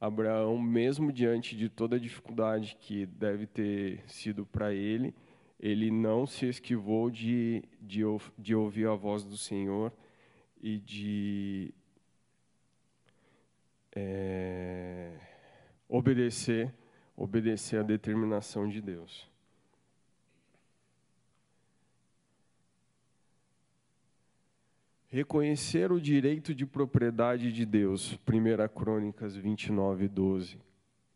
Abraão, 0.00 0.58
mesmo 0.58 1.12
diante 1.12 1.54
de 1.54 1.68
toda 1.68 1.96
a 1.96 2.00
dificuldade 2.00 2.78
que 2.80 3.04
deve 3.04 3.46
ter 3.46 4.02
sido 4.06 4.46
para 4.46 4.72
ele, 4.72 5.14
ele 5.58 5.90
não 5.90 6.26
se 6.26 6.46
esquivou 6.46 7.10
de, 7.10 7.62
de, 7.80 8.02
de 8.38 8.54
ouvir 8.54 8.86
a 8.86 8.94
voz 8.94 9.24
do 9.24 9.36
Senhor 9.36 9.92
e 10.60 10.78
de 10.78 11.74
é, 13.94 15.18
obedecer, 15.88 16.72
obedecer 17.16 17.80
à 17.80 17.82
determinação 17.82 18.68
de 18.68 18.80
Deus. 18.80 19.28
Reconhecer 25.10 25.90
o 25.90 25.98
direito 25.98 26.54
de 26.54 26.66
propriedade 26.66 27.50
de 27.50 27.64
Deus, 27.64 28.12
1 28.28 28.68
Crônicas 28.78 29.34
29, 29.34 30.06
12, 30.06 30.58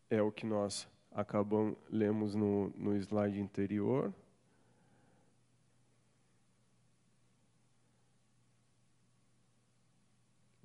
é 0.09 0.19
o 0.19 0.31
que 0.31 0.47
nós 0.47 0.89
acabamos, 1.11 1.77
lemos 1.91 2.33
no, 2.33 2.73
no 2.75 2.95
slide 2.97 3.39
anterior. 3.39 4.11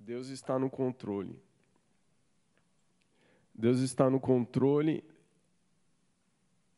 Deus 0.09 0.29
está 0.29 0.57
no 0.57 0.71
controle. 0.71 1.39
Deus 3.53 3.79
está 3.81 4.09
no 4.09 4.19
controle 4.19 5.03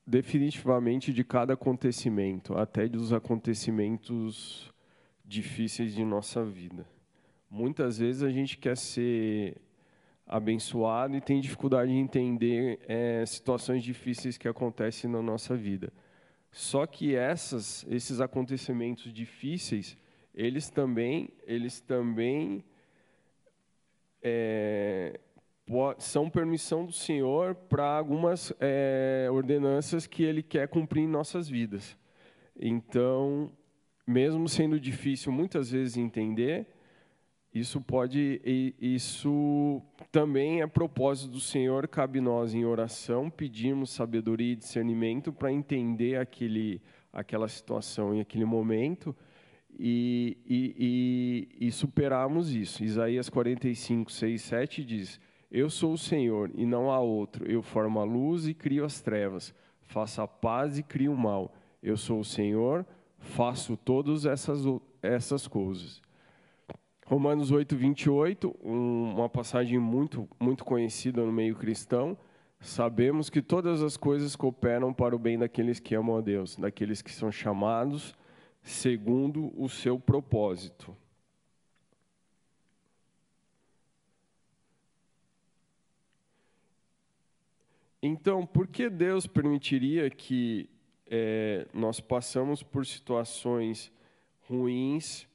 definitivamente 0.06 1.14
de 1.14 1.24
cada 1.24 1.54
acontecimento, 1.54 2.54
até 2.58 2.90
dos 2.90 3.14
acontecimentos 3.14 4.70
difíceis 5.24 5.96
de 5.96 6.04
nossa 6.04 6.44
vida. 6.44 6.86
Muitas 7.50 8.00
vezes 8.00 8.22
a 8.22 8.30
gente 8.30 8.58
quer 8.58 8.76
ser 8.76 9.62
abençoado 10.28 11.16
e 11.16 11.22
tem 11.22 11.40
dificuldade 11.40 11.90
de 11.90 11.98
entender 11.98 12.82
é, 12.86 13.26
situações 13.26 13.82
difíceis 13.82 14.38
que 14.38 14.50
acontecem 14.50 15.10
na 15.10 15.22
nossa 15.22 15.56
vida. 15.56 15.94
Só 16.52 16.86
que 16.86 17.16
essas, 17.16 17.86
esses 17.90 18.20
acontecimentos 18.20 19.14
difíceis, 19.14 19.98
eles 20.36 20.70
também, 20.70 21.30
eles 21.48 21.80
também 21.80 22.62
é, 24.22 25.20
são 25.98 26.30
permissão 26.30 26.86
do 26.86 26.92
Senhor 26.92 27.56
para 27.56 27.98
algumas 27.98 28.54
é, 28.60 29.28
ordenanças 29.32 30.06
que 30.06 30.24
Ele 30.24 30.44
quer 30.44 30.68
cumprir 30.68 31.04
em 31.04 31.08
nossas 31.08 31.48
vidas. 31.48 31.98
Então, 32.60 33.52
mesmo 34.06 34.48
sendo 34.50 34.80
difícil 34.80 35.32
muitas 35.32 35.72
vezes 35.72 35.98
entender, 35.98 36.68
isso 37.54 37.82
pode, 37.82 38.42
isso 38.80 39.82
também 40.10 40.62
é 40.62 40.68
propósito 40.68 41.32
do 41.32 41.40
Senhor. 41.40 41.88
Cabe 41.88 42.22
nós 42.22 42.54
em 42.54 42.64
oração 42.64 43.30
pedirmos 43.30 43.90
sabedoria 43.90 44.54
e 44.54 44.56
discernimento 44.56 45.34
para 45.34 45.52
entender 45.52 46.18
aquele, 46.18 46.82
aquela 47.12 47.50
situação 47.50 48.16
em 48.16 48.22
aquele 48.22 48.46
momento 48.46 49.16
e, 49.84 50.38
e, 50.48 51.48
e, 51.60 51.68
e 51.68 51.72
superarmos 51.72 52.54
isso. 52.54 52.84
Isaías 52.84 53.30
45, 53.30 54.12
6, 54.12 54.40
7 54.40 54.86
diz: 54.86 55.20
Eu 55.52 55.72
sou 55.72 55.94
o 55.94 55.98
Senhor 55.98 56.52
e 56.54 56.68
não 56.68 56.92
há 56.92 57.00
outro. 57.00 57.50
Eu 57.50 57.64
formo 57.64 58.00
a 58.00 58.04
luz 58.04 58.48
e 58.48 58.54
crio 58.54 58.86
as 58.86 59.02
trevas. 59.02 59.56
Faço 59.82 60.22
a 60.22 60.28
paz 60.28 60.78
e 60.78 60.84
crio 60.84 61.14
o 61.14 61.18
mal. 61.18 61.52
Eu 61.82 61.98
sou 61.98 62.20
o 62.20 62.24
Senhor, 62.24 62.86
faço 63.18 63.76
todas 63.76 64.28
essas, 64.28 64.62
essas 65.02 65.48
coisas. 65.48 66.00
Romanos 67.08 67.50
8, 67.50 67.76
28, 67.76 68.56
um, 68.64 69.16
uma 69.16 69.28
passagem 69.28 69.80
muito, 69.80 70.30
muito 70.40 70.64
conhecida 70.64 71.26
no 71.26 71.32
meio 71.32 71.56
cristão. 71.56 72.16
Sabemos 72.60 73.32
que 73.32 73.42
todas 73.42 73.82
as 73.82 73.98
coisas 73.98 74.36
cooperam 74.36 74.94
para 74.94 75.16
o 75.16 75.20
bem 75.20 75.40
daqueles 75.40 75.80
que 75.80 75.96
amam 75.96 76.18
a 76.18 76.22
Deus, 76.22 76.56
daqueles 76.56 77.02
que 77.02 77.12
são 77.12 77.32
chamados 77.32 78.16
segundo 78.62 79.52
o 79.60 79.68
seu 79.68 80.00
propósito. 80.00 80.96
Então, 88.02 88.46
por 88.46 88.68
que 88.68 88.90
Deus 88.90 89.28
permitiria 89.28 90.10
que 90.10 90.68
é, 91.06 91.68
nós 91.72 92.00
passamos 92.00 92.64
por 92.64 92.86
situações 92.86 93.92
ruins 94.50 95.28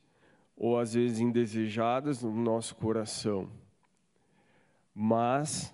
ou 0.56 0.78
às 0.78 0.94
vezes 0.94 1.20
indesejadas 1.20 2.22
no 2.24 2.32
nosso 2.32 2.74
coração? 2.74 3.48
Mas 4.92 5.72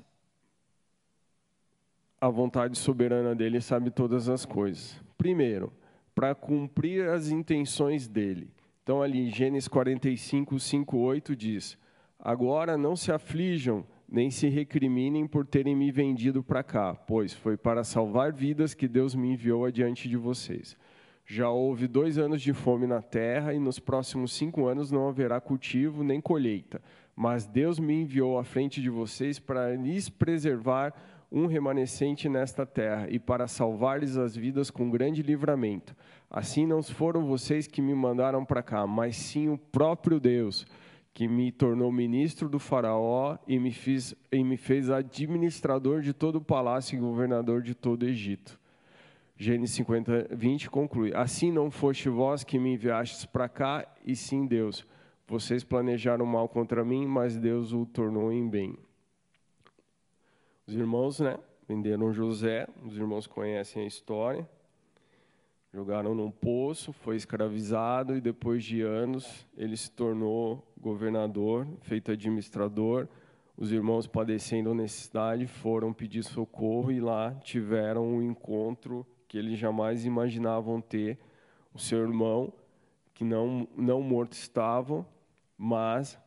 a 2.20 2.28
vontade 2.28 2.76
soberana 2.76 3.34
dele 3.34 3.60
sabe 3.60 3.90
todas 3.90 4.28
as 4.28 4.44
coisas. 4.44 5.00
Primeiro, 5.16 5.72
para 6.14 6.34
cumprir 6.34 7.08
as 7.08 7.30
intenções 7.30 8.06
dele. 8.06 8.50
Então, 8.82 9.00
ali, 9.00 9.30
Gênesis 9.30 9.68
45, 9.68 10.58
5, 10.58 10.98
8 10.98 11.36
diz: 11.36 11.78
Agora 12.18 12.76
não 12.76 12.96
se 12.96 13.12
aflijam, 13.12 13.84
nem 14.08 14.30
se 14.30 14.48
recriminem 14.48 15.26
por 15.26 15.46
terem 15.46 15.74
me 15.74 15.90
vendido 15.90 16.42
para 16.42 16.62
cá, 16.62 16.94
pois 16.94 17.32
foi 17.32 17.56
para 17.56 17.84
salvar 17.84 18.32
vidas 18.32 18.74
que 18.74 18.86
Deus 18.88 19.14
me 19.14 19.32
enviou 19.32 19.64
adiante 19.64 20.08
de 20.08 20.16
vocês. 20.16 20.76
Já 21.24 21.48
houve 21.48 21.86
dois 21.86 22.18
anos 22.18 22.42
de 22.42 22.52
fome 22.52 22.86
na 22.86 23.00
terra, 23.00 23.54
e 23.54 23.58
nos 23.58 23.78
próximos 23.78 24.32
cinco 24.32 24.66
anos 24.66 24.90
não 24.90 25.08
haverá 25.08 25.40
cultivo 25.40 26.02
nem 26.02 26.20
colheita. 26.20 26.82
Mas 27.14 27.46
Deus 27.46 27.78
me 27.78 28.02
enviou 28.02 28.38
à 28.38 28.44
frente 28.44 28.82
de 28.82 28.90
vocês 28.90 29.38
para 29.38 29.74
lhes 29.74 30.08
preservar 30.08 30.92
um 31.32 31.46
remanescente 31.46 32.28
nesta 32.28 32.66
terra 32.66 33.08
e 33.08 33.18
para 33.18 33.48
salvar-lhes 33.48 34.18
as 34.18 34.36
vidas 34.36 34.70
com 34.70 34.90
grande 34.90 35.22
livramento. 35.22 35.96
Assim 36.30 36.66
não 36.66 36.82
foram 36.82 37.24
vocês 37.24 37.66
que 37.66 37.80
me 37.80 37.94
mandaram 37.94 38.44
para 38.44 38.62
cá, 38.62 38.86
mas 38.86 39.16
sim 39.16 39.48
o 39.48 39.56
próprio 39.56 40.20
Deus, 40.20 40.66
que 41.14 41.26
me 41.26 41.50
tornou 41.50 41.90
ministro 41.90 42.48
do 42.48 42.58
Faraó 42.58 43.38
e 43.48 43.58
me, 43.58 43.72
fiz, 43.72 44.14
e 44.30 44.44
me 44.44 44.58
fez 44.58 44.90
administrador 44.90 46.02
de 46.02 46.12
todo 46.12 46.36
o 46.36 46.44
palácio 46.44 46.96
e 46.96 47.00
governador 47.00 47.62
de 47.62 47.74
todo 47.74 48.02
o 48.02 48.08
Egito. 48.08 48.60
Gênesis 49.36 49.74
50, 49.76 50.28
20 50.30 50.70
conclui: 50.70 51.14
Assim 51.14 51.50
não 51.50 51.70
foste 51.70 52.08
vós 52.08 52.44
que 52.44 52.58
me 52.58 52.74
enviastes 52.74 53.24
para 53.24 53.48
cá, 53.48 53.86
e 54.04 54.14
sim 54.14 54.46
Deus. 54.46 54.86
Vocês 55.26 55.64
planejaram 55.64 56.26
mal 56.26 56.48
contra 56.48 56.84
mim, 56.84 57.06
mas 57.06 57.38
Deus 57.38 57.72
o 57.72 57.86
tornou 57.86 58.30
em 58.30 58.46
bem. 58.48 58.76
Os 60.72 60.78
irmãos, 60.78 61.20
né, 61.20 61.38
venderam 61.68 62.14
José, 62.14 62.66
os 62.82 62.96
irmãos 62.96 63.26
conhecem 63.26 63.82
a 63.82 63.86
história. 63.86 64.48
Jogaram 65.70 66.14
num 66.14 66.30
poço, 66.30 66.94
foi 66.94 67.14
escravizado 67.14 68.16
e 68.16 68.22
depois 68.22 68.64
de 68.64 68.80
anos 68.80 69.46
ele 69.54 69.76
se 69.76 69.90
tornou 69.90 70.66
governador, 70.80 71.68
feito 71.82 72.10
administrador. 72.10 73.06
Os 73.54 73.70
irmãos 73.70 74.06
padecendo 74.06 74.74
necessidade 74.74 75.46
foram 75.46 75.92
pedir 75.92 76.22
socorro 76.22 76.90
e 76.90 77.00
lá 77.00 77.34
tiveram 77.42 78.06
um 78.06 78.22
encontro 78.22 79.06
que 79.28 79.36
eles 79.36 79.58
jamais 79.58 80.06
imaginavam 80.06 80.80
ter. 80.80 81.18
O 81.74 81.78
seu 81.78 81.98
irmão, 81.98 82.50
que 83.12 83.24
não, 83.24 83.68
não 83.76 84.00
morto 84.00 84.32
estava, 84.32 85.06
mas 85.54 86.18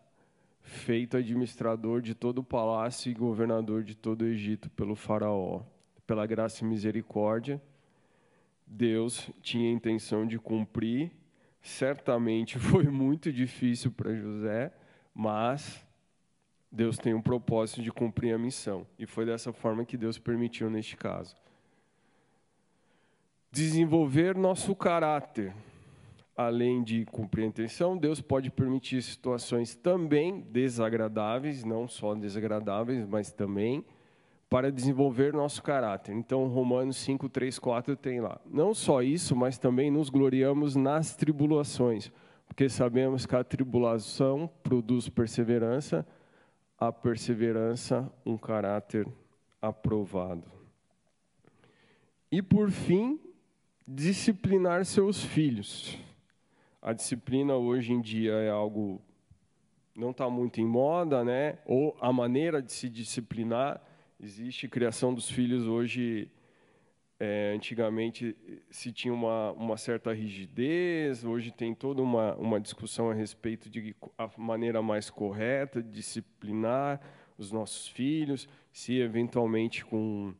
feito 0.65 1.15
administrador 1.15 2.01
de 2.01 2.15
todo 2.15 2.39
o 2.39 2.43
palácio 2.43 3.09
e 3.09 3.13
governador 3.13 3.83
de 3.83 3.95
todo 3.95 4.23
o 4.23 4.27
Egito 4.27 4.69
pelo 4.71 4.95
faraó. 4.95 5.61
Pela 6.07 6.25
graça 6.25 6.63
e 6.63 6.67
misericórdia, 6.67 7.61
Deus 8.65 9.29
tinha 9.41 9.69
a 9.69 9.73
intenção 9.73 10.25
de 10.25 10.37
cumprir. 10.37 11.11
Certamente 11.61 12.57
foi 12.59 12.85
muito 12.85 13.31
difícil 13.31 13.91
para 13.91 14.13
José, 14.13 14.73
mas 15.13 15.85
Deus 16.71 16.97
tem 16.97 17.13
um 17.13 17.21
propósito 17.21 17.81
de 17.81 17.91
cumprir 17.91 18.33
a 18.33 18.37
missão. 18.37 18.85
E 18.97 19.05
foi 19.05 19.25
dessa 19.25 19.53
forma 19.53 19.85
que 19.85 19.95
Deus 19.95 20.17
permitiu 20.17 20.69
neste 20.69 20.97
caso. 20.97 21.35
Desenvolver 23.51 24.35
nosso 24.35 24.75
caráter 24.75 25.53
além 26.35 26.83
de 26.83 27.05
cumprir 27.05 27.43
a 27.43 27.47
intenção, 27.47 27.97
Deus 27.97 28.19
pode 28.19 28.51
permitir 28.51 29.01
situações 29.01 29.73
também 29.73 30.41
desagradáveis, 30.41 31.63
não 31.63 31.87
só 31.87 32.13
desagradáveis, 32.13 33.07
mas 33.07 33.31
também 33.31 33.85
para 34.49 34.71
desenvolver 34.71 35.33
nosso 35.33 35.63
caráter. 35.63 36.13
Então, 36.13 36.47
Romanos 36.47 36.97
5, 36.97 37.29
3, 37.29 37.57
4 37.57 37.95
tem 37.95 38.19
lá. 38.19 38.39
Não 38.45 38.73
só 38.73 39.01
isso, 39.01 39.35
mas 39.35 39.57
também 39.57 39.89
nos 39.89 40.09
gloriamos 40.09 40.75
nas 40.75 41.15
tribulações, 41.15 42.11
porque 42.47 42.69
sabemos 42.69 43.25
que 43.25 43.35
a 43.35 43.43
tribulação 43.43 44.49
produz 44.61 45.09
perseverança, 45.09 46.05
a 46.77 46.91
perseverança, 46.91 48.11
um 48.25 48.37
caráter 48.37 49.07
aprovado. 49.61 50.43
E, 52.31 52.41
por 52.41 52.69
fim, 52.69 53.19
disciplinar 53.87 54.85
seus 54.85 55.23
filhos. 55.23 55.97
A 56.85 56.93
disciplina 56.93 57.55
hoje 57.55 57.93
em 57.93 57.99
dia 57.99 58.33
é 58.33 58.49
algo 58.51 59.01
não 59.95 60.11
está 60.11 60.29
muito 60.29 60.61
em 60.61 60.67
moda, 60.67 61.23
né? 61.23 61.57
Ou 61.65 61.97
a 61.99 62.13
maneira 62.13 62.61
de 62.61 62.71
se 62.71 62.87
disciplinar 62.87 63.81
existe 64.19 64.67
criação 64.67 65.11
dos 65.11 65.27
filhos 65.27 65.65
hoje. 65.65 66.29
É, 67.19 67.53
antigamente 67.55 68.35
se 68.69 68.91
tinha 68.91 69.11
uma, 69.11 69.51
uma 69.53 69.77
certa 69.77 70.13
rigidez, 70.13 71.23
hoje 71.23 71.49
tem 71.49 71.73
toda 71.73 72.03
uma, 72.03 72.35
uma 72.35 72.61
discussão 72.61 73.09
a 73.09 73.15
respeito 73.15 73.67
de 73.67 73.95
a 74.15 74.29
maneira 74.37 74.79
mais 74.79 75.09
correta 75.09 75.81
de 75.81 75.89
disciplinar 75.89 77.01
os 77.35 77.51
nossos 77.51 77.87
filhos, 77.87 78.47
se 78.71 78.99
eventualmente 78.99 79.83
com 79.83 80.35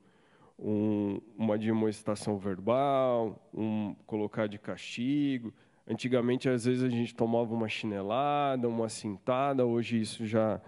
um, 0.60 1.20
uma 1.36 1.58
demonstração 1.58 2.38
verbal, 2.38 3.50
um 3.52 3.96
colocar 4.06 4.48
de 4.48 4.60
castigo. 4.60 5.52
Antigamente, 5.88 6.50
às 6.50 6.66
vezes, 6.66 6.84
a 6.84 6.90
gente 6.90 7.14
tomava 7.14 7.54
uma 7.54 7.70
chinelada, 7.70 8.68
uma 8.68 8.90
cintada, 8.90 9.66
hoje 9.66 10.00
isso 10.00 10.26
já, 10.26 10.60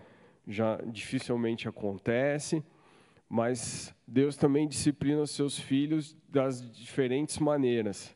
já 0.47 0.77
dificilmente 0.86 1.67
acontece. 1.67 2.63
Mas 3.27 3.93
Deus 4.08 4.38
também 4.38 4.67
disciplina 4.67 5.21
os 5.21 5.32
seus 5.32 5.60
filhos 5.60 6.15
das 6.30 6.62
diferentes 6.71 7.39
maneiras. 7.39 8.15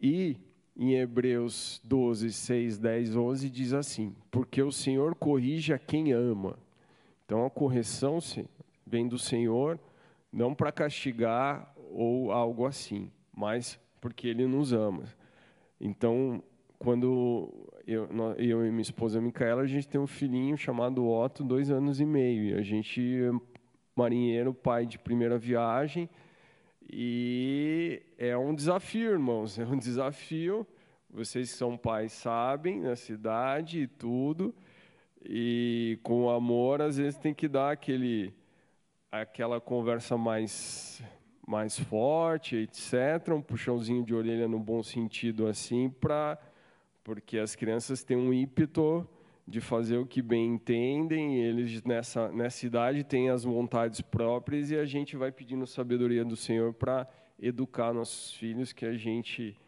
E 0.00 0.36
em 0.76 0.94
Hebreus 0.94 1.80
12, 1.84 2.32
6, 2.32 2.78
10, 2.78 3.16
11 3.16 3.50
diz 3.50 3.72
assim: 3.72 4.14
Porque 4.30 4.62
o 4.62 4.72
Senhor 4.72 5.14
corrige 5.14 5.72
a 5.72 5.78
quem 5.78 6.12
ama. 6.12 6.58
Então 7.26 7.44
a 7.44 7.50
correção 7.50 8.18
vem 8.86 9.06
do 9.06 9.18
Senhor, 9.18 9.78
não 10.32 10.54
para 10.54 10.72
castigar 10.72 11.74
ou 11.90 12.32
algo 12.32 12.64
assim, 12.64 13.10
mas 13.34 13.78
porque 14.00 14.28
Ele 14.28 14.46
nos 14.46 14.72
ama. 14.72 15.04
Então, 15.84 16.40
quando 16.78 17.52
eu, 17.84 18.08
eu 18.38 18.64
e 18.64 18.70
minha 18.70 18.82
esposa 18.82 19.20
Micaela, 19.20 19.62
a 19.62 19.66
gente 19.66 19.88
tem 19.88 20.00
um 20.00 20.06
filhinho 20.06 20.56
chamado 20.56 21.04
Otto, 21.08 21.42
dois 21.42 21.72
anos 21.72 22.00
e 22.00 22.06
meio. 22.06 22.44
E 22.44 22.54
a 22.54 22.62
gente 22.62 23.00
é 23.00 23.32
marinheiro, 23.96 24.54
pai 24.54 24.86
de 24.86 24.96
primeira 24.96 25.36
viagem. 25.36 26.08
E 26.88 28.00
é 28.16 28.36
um 28.38 28.54
desafio, 28.54 29.10
irmãos. 29.10 29.58
É 29.58 29.66
um 29.66 29.76
desafio 29.76 30.64
Vocês 31.10 31.50
que 31.50 31.58
são 31.58 31.76
pais 31.76 32.12
sabem, 32.12 32.80
na 32.80 32.94
cidade 32.94 33.80
e 33.80 33.86
tudo. 33.88 34.54
E 35.24 35.98
com 36.04 36.30
amor, 36.30 36.80
às 36.80 36.96
vezes 36.96 37.18
tem 37.18 37.34
que 37.34 37.48
dar 37.48 37.72
aquele 37.72 38.32
aquela 39.10 39.60
conversa 39.60 40.16
mais 40.16 41.02
mais 41.46 41.78
forte, 41.78 42.56
etc, 42.56 43.32
um 43.34 43.42
puxãozinho 43.42 44.04
de 44.04 44.14
orelha 44.14 44.46
no 44.46 44.58
bom 44.58 44.82
sentido 44.82 45.46
assim, 45.46 45.90
para 45.90 46.38
porque 47.04 47.38
as 47.38 47.56
crianças 47.56 48.04
têm 48.04 48.16
um 48.16 48.32
ímpeto 48.32 49.08
de 49.46 49.60
fazer 49.60 49.96
o 49.98 50.06
que 50.06 50.22
bem 50.22 50.54
entendem, 50.54 51.42
eles 51.42 51.82
nessa 51.82 52.30
nessa 52.30 52.64
idade 52.64 53.02
têm 53.02 53.28
as 53.28 53.42
vontades 53.42 54.00
próprias 54.00 54.70
e 54.70 54.76
a 54.76 54.84
gente 54.84 55.16
vai 55.16 55.32
pedindo 55.32 55.66
sabedoria 55.66 56.24
do 56.24 56.36
Senhor 56.36 56.72
para 56.72 57.08
educar 57.40 57.92
nossos 57.92 58.32
filhos 58.34 58.72
que 58.72 58.86
a 58.86 58.94
gente 58.94 59.58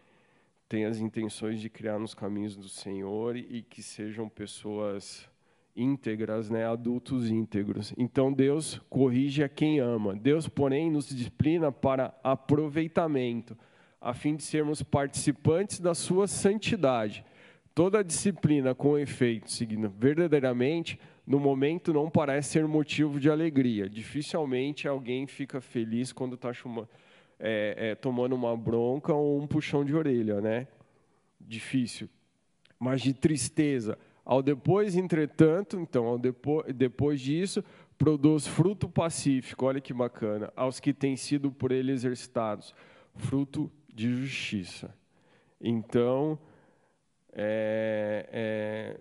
tem 0.69 0.85
as 0.85 0.99
intenções 0.99 1.61
de 1.61 1.69
criar 1.69 1.99
nos 1.99 2.15
caminhos 2.15 2.57
do 2.57 2.69
Senhor 2.69 3.37
e 3.37 3.63
que 3.63 3.83
sejam 3.83 4.29
pessoas 4.29 5.29
íntegras, 5.77 6.51
né, 6.51 6.67
adultos 6.67 7.31
íntegros. 7.31 7.93
Então 7.97 8.33
Deus 8.33 8.81
corrige 8.89 9.43
a 9.43 9.49
quem 9.49 9.81
ama. 9.81 10.15
Deus, 10.15 10.49
porém, 10.49 10.91
nos 10.91 11.09
disciplina 11.09 11.73
para 11.73 12.15
aproveitamento, 12.23 13.57
a 14.01 14.15
fim 14.15 14.37
de 14.37 14.43
sermos 14.43 14.83
participantes 14.83 15.81
da 15.81 15.95
sua 15.95 16.27
santidade. 16.27 17.25
Toda 17.75 18.05
disciplina 18.05 18.75
com 18.75 18.97
efeito, 18.97 19.51
seguindo 19.51 19.89
verdadeiramente, 19.89 20.99
no 21.27 21.41
momento 21.41 21.93
não 21.93 22.09
parece 22.09 22.51
ser 22.51 22.67
motivo 22.69 23.19
de 23.19 23.29
alegria. 23.29 23.89
Dificilmente 23.89 24.87
alguém 24.87 25.27
fica 25.27 25.61
feliz 25.61 26.13
quando 26.13 26.35
está 26.35 26.53
é, 27.41 27.75
é, 27.77 27.95
tomando 27.95 28.35
uma 28.35 28.57
bronca 28.57 29.13
ou 29.13 29.41
um 29.41 29.47
puxão 29.47 29.85
de 29.85 29.95
orelha, 29.95 30.41
né? 30.41 30.69
Difícil. 31.41 32.09
Mas 32.79 33.01
de 33.01 33.13
tristeza, 33.13 33.99
ao 34.25 34.43
depois, 34.43 34.97
entretanto, 34.97 35.79
então, 35.79 36.07
ao 36.07 36.19
depois, 36.19 36.73
depois 36.75 37.21
disso, 37.21 37.63
produz 37.99 38.47
fruto 38.47 38.89
pacífico, 38.89 39.67
olha 39.67 39.81
que 39.81 39.93
bacana, 39.93 40.53
aos 40.57 40.81
que 40.81 40.93
têm 40.93 41.17
sido 41.17 41.53
por 41.53 41.71
ele 41.71 41.93
exercitados, 41.93 42.75
fruto 43.15 43.71
de 43.93 44.13
justiça. 44.13 44.95
Então, 45.61 46.39
é, 47.33 48.29
é, 48.33 49.01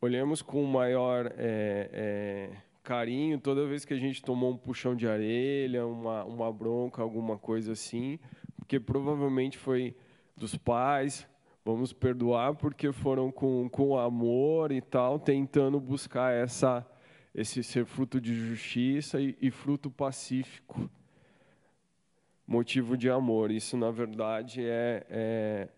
olhamos 0.00 0.42
com 0.42 0.62
maior 0.64 1.26
é, 1.36 1.90
é, 1.92 2.50
carinho 2.82 3.38
toda 3.38 3.66
vez 3.66 3.84
que 3.84 3.94
a 3.94 3.98
gente 3.98 4.22
tomou 4.22 4.50
um 4.50 4.56
puxão 4.56 4.94
de 4.94 5.06
orelha, 5.06 5.86
uma, 5.86 6.24
uma 6.24 6.52
bronca, 6.52 7.02
alguma 7.02 7.38
coisa 7.38 7.72
assim, 7.72 8.18
porque 8.56 8.78
provavelmente 8.78 9.58
foi 9.58 9.96
dos 10.36 10.56
pais, 10.56 11.26
vamos 11.66 11.92
perdoar 11.92 12.54
porque 12.54 12.92
foram 12.92 13.32
com, 13.32 13.68
com 13.68 13.98
amor 13.98 14.70
e 14.70 14.80
tal, 14.80 15.18
tentando 15.18 15.80
buscar 15.80 16.32
essa, 16.32 16.86
esse 17.34 17.60
ser 17.60 17.84
fruto 17.84 18.20
de 18.20 18.32
justiça 18.32 19.20
e, 19.20 19.36
e 19.42 19.50
fruto 19.50 19.90
pacífico, 19.90 20.88
motivo 22.46 22.96
de 22.96 23.10
amor. 23.10 23.50
Isso, 23.50 23.76
na 23.76 23.90
verdade, 23.90 24.64
é, 24.64 25.04
é, 25.10 25.68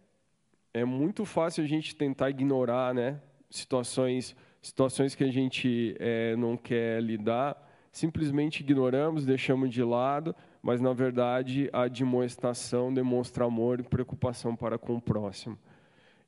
é 0.74 0.84
muito 0.84 1.24
fácil 1.24 1.64
a 1.64 1.66
gente 1.66 1.96
tentar 1.96 2.28
ignorar 2.28 2.92
né? 2.92 3.18
situações, 3.48 4.36
situações 4.60 5.14
que 5.14 5.24
a 5.24 5.32
gente 5.32 5.96
é, 5.98 6.36
não 6.36 6.54
quer 6.54 7.02
lidar, 7.02 7.66
simplesmente 7.90 8.60
ignoramos, 8.60 9.24
deixamos 9.24 9.70
de 9.70 9.82
lado, 9.82 10.36
mas, 10.60 10.82
na 10.82 10.92
verdade, 10.92 11.70
a 11.72 11.88
demonstração 11.88 12.92
demonstra 12.92 13.46
amor 13.46 13.80
e 13.80 13.82
preocupação 13.82 14.54
para 14.54 14.76
com 14.76 14.96
o 14.96 15.00
próximo 15.00 15.58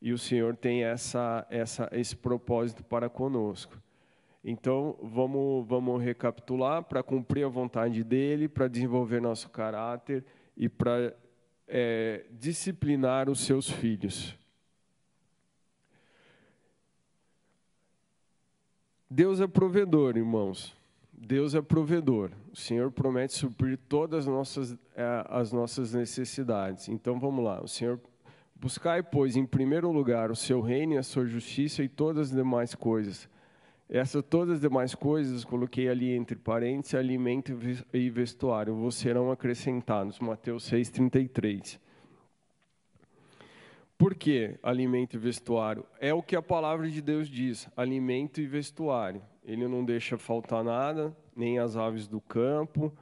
e 0.00 0.12
o 0.12 0.18
Senhor 0.18 0.56
tem 0.56 0.84
essa, 0.84 1.46
essa, 1.50 1.88
esse 1.92 2.16
propósito 2.16 2.82
para 2.82 3.08
conosco. 3.08 3.78
Então, 4.42 4.96
vamos, 5.02 5.66
vamos 5.68 6.02
recapitular 6.02 6.82
para 6.82 7.02
cumprir 7.02 7.44
a 7.44 7.48
vontade 7.48 8.02
dele, 8.02 8.48
para 8.48 8.68
desenvolver 8.68 9.20
nosso 9.20 9.50
caráter 9.50 10.24
e 10.56 10.68
para 10.68 11.14
é, 11.68 12.24
disciplinar 12.30 13.28
os 13.28 13.40
seus 13.40 13.68
filhos. 13.68 14.34
Deus 19.10 19.40
é 19.40 19.46
provedor, 19.46 20.16
irmãos. 20.16 20.74
Deus 21.12 21.54
é 21.54 21.60
provedor. 21.60 22.30
O 22.50 22.56
Senhor 22.56 22.90
promete 22.90 23.34
suprir 23.34 23.78
todas 23.88 24.20
as 24.20 24.26
nossas, 24.26 24.72
é, 24.96 25.24
as 25.28 25.52
nossas 25.52 25.92
necessidades. 25.92 26.88
Então, 26.88 27.20
vamos 27.20 27.44
lá. 27.44 27.62
O 27.62 27.68
Senhor 27.68 28.00
Buscai, 28.60 29.02
pois, 29.02 29.36
em 29.36 29.46
primeiro 29.46 29.90
lugar 29.90 30.30
o 30.30 30.36
seu 30.36 30.60
reino 30.60 30.92
e 30.92 30.98
a 30.98 31.02
sua 31.02 31.24
justiça 31.24 31.82
e 31.82 31.88
todas 31.88 32.28
as 32.28 32.36
demais 32.36 32.74
coisas. 32.74 33.26
Essas 33.88 34.22
todas 34.22 34.56
as 34.56 34.60
demais 34.60 34.94
coisas, 34.94 35.46
coloquei 35.46 35.88
ali 35.88 36.10
entre 36.10 36.36
parênteses, 36.36 36.94
alimento 36.94 37.58
e 37.94 38.10
vestuário, 38.10 38.74
vos 38.74 38.96
serão 38.96 39.32
acrescentados. 39.32 40.18
Mateus 40.18 40.70
6,33. 40.70 41.78
Por 43.96 44.14
que 44.14 44.58
alimento 44.62 45.14
e 45.14 45.18
vestuário? 45.18 45.86
É 45.98 46.12
o 46.12 46.22
que 46.22 46.36
a 46.36 46.42
palavra 46.42 46.90
de 46.90 47.00
Deus 47.00 47.30
diz, 47.30 47.66
alimento 47.74 48.42
e 48.42 48.46
vestuário. 48.46 49.22
Ele 49.42 49.66
não 49.66 49.82
deixa 49.82 50.18
faltar 50.18 50.62
nada, 50.62 51.16
nem 51.34 51.58
as 51.58 51.78
aves 51.78 52.06
do 52.06 52.20
campo, 52.20 52.92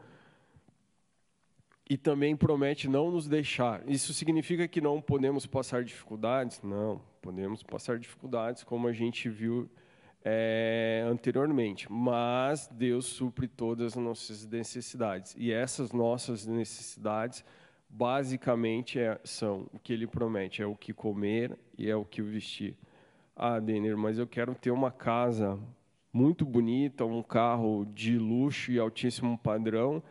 e 1.88 1.96
também 1.96 2.36
promete 2.36 2.88
não 2.88 3.10
nos 3.10 3.26
deixar. 3.26 3.82
Isso 3.88 4.12
significa 4.12 4.68
que 4.68 4.80
não 4.80 5.00
podemos 5.00 5.46
passar 5.46 5.82
dificuldades? 5.82 6.60
Não, 6.62 7.00
podemos 7.22 7.62
passar 7.62 7.98
dificuldades, 7.98 8.62
como 8.62 8.86
a 8.86 8.92
gente 8.92 9.28
viu 9.28 9.70
é, 10.22 11.02
anteriormente. 11.08 11.90
Mas 11.90 12.68
Deus 12.70 13.06
supre 13.06 13.48
todas 13.48 13.96
as 13.96 13.96
nossas 13.96 14.46
necessidades. 14.46 15.34
E 15.38 15.50
essas 15.50 15.90
nossas 15.90 16.46
necessidades, 16.46 17.42
basicamente, 17.88 18.98
é, 18.98 19.18
são 19.24 19.66
o 19.72 19.78
que 19.78 19.94
Ele 19.94 20.06
promete: 20.06 20.60
é 20.60 20.66
o 20.66 20.76
que 20.76 20.92
comer 20.92 21.58
e 21.78 21.88
é 21.88 21.96
o 21.96 22.04
que 22.04 22.20
vestir. 22.20 22.76
Ah, 23.34 23.58
Denner, 23.58 23.96
mas 23.96 24.18
eu 24.18 24.26
quero 24.26 24.54
ter 24.54 24.72
uma 24.72 24.90
casa 24.90 25.58
muito 26.12 26.44
bonita, 26.44 27.04
um 27.04 27.22
carro 27.22 27.86
de 27.94 28.18
luxo 28.18 28.72
e 28.72 28.78
altíssimo 28.78 29.38
padrão 29.38 30.02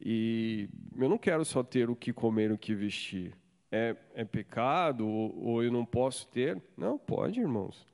e 0.00 0.68
eu 0.96 1.08
não 1.08 1.18
quero 1.18 1.44
só 1.44 1.62
ter 1.62 1.90
o 1.90 1.96
que 1.96 2.12
comer, 2.12 2.50
o 2.50 2.58
que 2.58 2.74
vestir. 2.74 3.36
É, 3.70 3.94
é 4.14 4.24
pecado 4.24 5.06
ou, 5.06 5.44
ou 5.44 5.62
eu 5.62 5.70
não 5.70 5.84
posso 5.84 6.26
ter? 6.28 6.60
Não, 6.76 6.98
pode, 6.98 7.40
irmãos. 7.40 7.86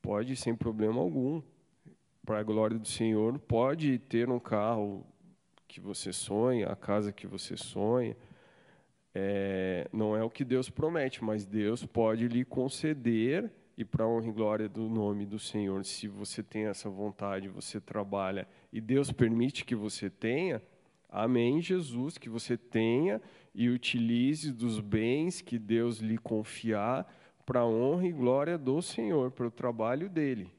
Pode 0.00 0.36
sem 0.36 0.54
problema 0.54 1.00
algum. 1.00 1.42
Para 2.24 2.38
a 2.38 2.42
glória 2.42 2.78
do 2.78 2.86
Senhor, 2.86 3.38
pode 3.38 3.98
ter 3.98 4.30
um 4.30 4.38
carro 4.38 5.04
que 5.66 5.80
você 5.80 6.12
sonha, 6.12 6.68
a 6.68 6.76
casa 6.76 7.12
que 7.12 7.26
você 7.26 7.56
sonha. 7.56 8.16
É, 9.14 9.88
não 9.92 10.16
é 10.16 10.22
o 10.22 10.30
que 10.30 10.44
Deus 10.44 10.70
promete, 10.70 11.22
mas 11.22 11.44
Deus 11.44 11.84
pode 11.84 12.28
lhe 12.28 12.44
conceder 12.44 13.50
e 13.76 13.84
para 13.84 14.06
honra 14.06 14.28
e 14.28 14.32
glória 14.32 14.68
do 14.68 14.88
nome 14.88 15.26
do 15.26 15.38
Senhor, 15.38 15.84
se 15.84 16.06
você 16.06 16.42
tem 16.42 16.66
essa 16.66 16.88
vontade, 16.88 17.48
você 17.48 17.80
trabalha 17.80 18.46
e 18.72 18.80
Deus 18.80 19.10
permite 19.10 19.64
que 19.64 19.74
você 19.74 20.08
tenha, 20.08 20.62
Amém, 21.16 21.62
Jesus, 21.62 22.18
que 22.18 22.28
você 22.28 22.56
tenha 22.56 23.22
e 23.54 23.68
utilize 23.68 24.50
dos 24.50 24.80
bens 24.80 25.40
que 25.40 25.60
Deus 25.60 25.98
lhe 25.98 26.18
confiar 26.18 27.08
para 27.46 27.60
a 27.60 27.66
honra 27.66 28.08
e 28.08 28.12
glória 28.12 28.58
do 28.58 28.82
Senhor, 28.82 29.30
para 29.30 29.46
o 29.46 29.50
trabalho 29.50 30.08
dele. 30.08 30.50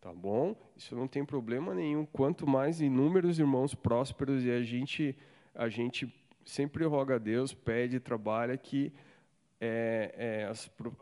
Tá 0.00 0.10
bom? 0.10 0.56
Isso 0.74 0.96
não 0.96 1.06
tem 1.06 1.22
problema 1.22 1.74
nenhum. 1.74 2.06
Quanto 2.06 2.46
mais 2.46 2.80
inúmeros 2.80 3.38
irmãos 3.38 3.74
prósperos 3.74 4.42
e 4.42 4.50
a 4.50 4.62
gente 4.62 5.14
a 5.54 5.68
gente 5.68 6.10
sempre 6.46 6.82
roga 6.86 7.16
a 7.16 7.18
Deus, 7.18 7.52
pede, 7.52 8.00
trabalha 8.00 8.56
que 8.56 8.94
é, 9.60 10.14
é, 10.16 10.52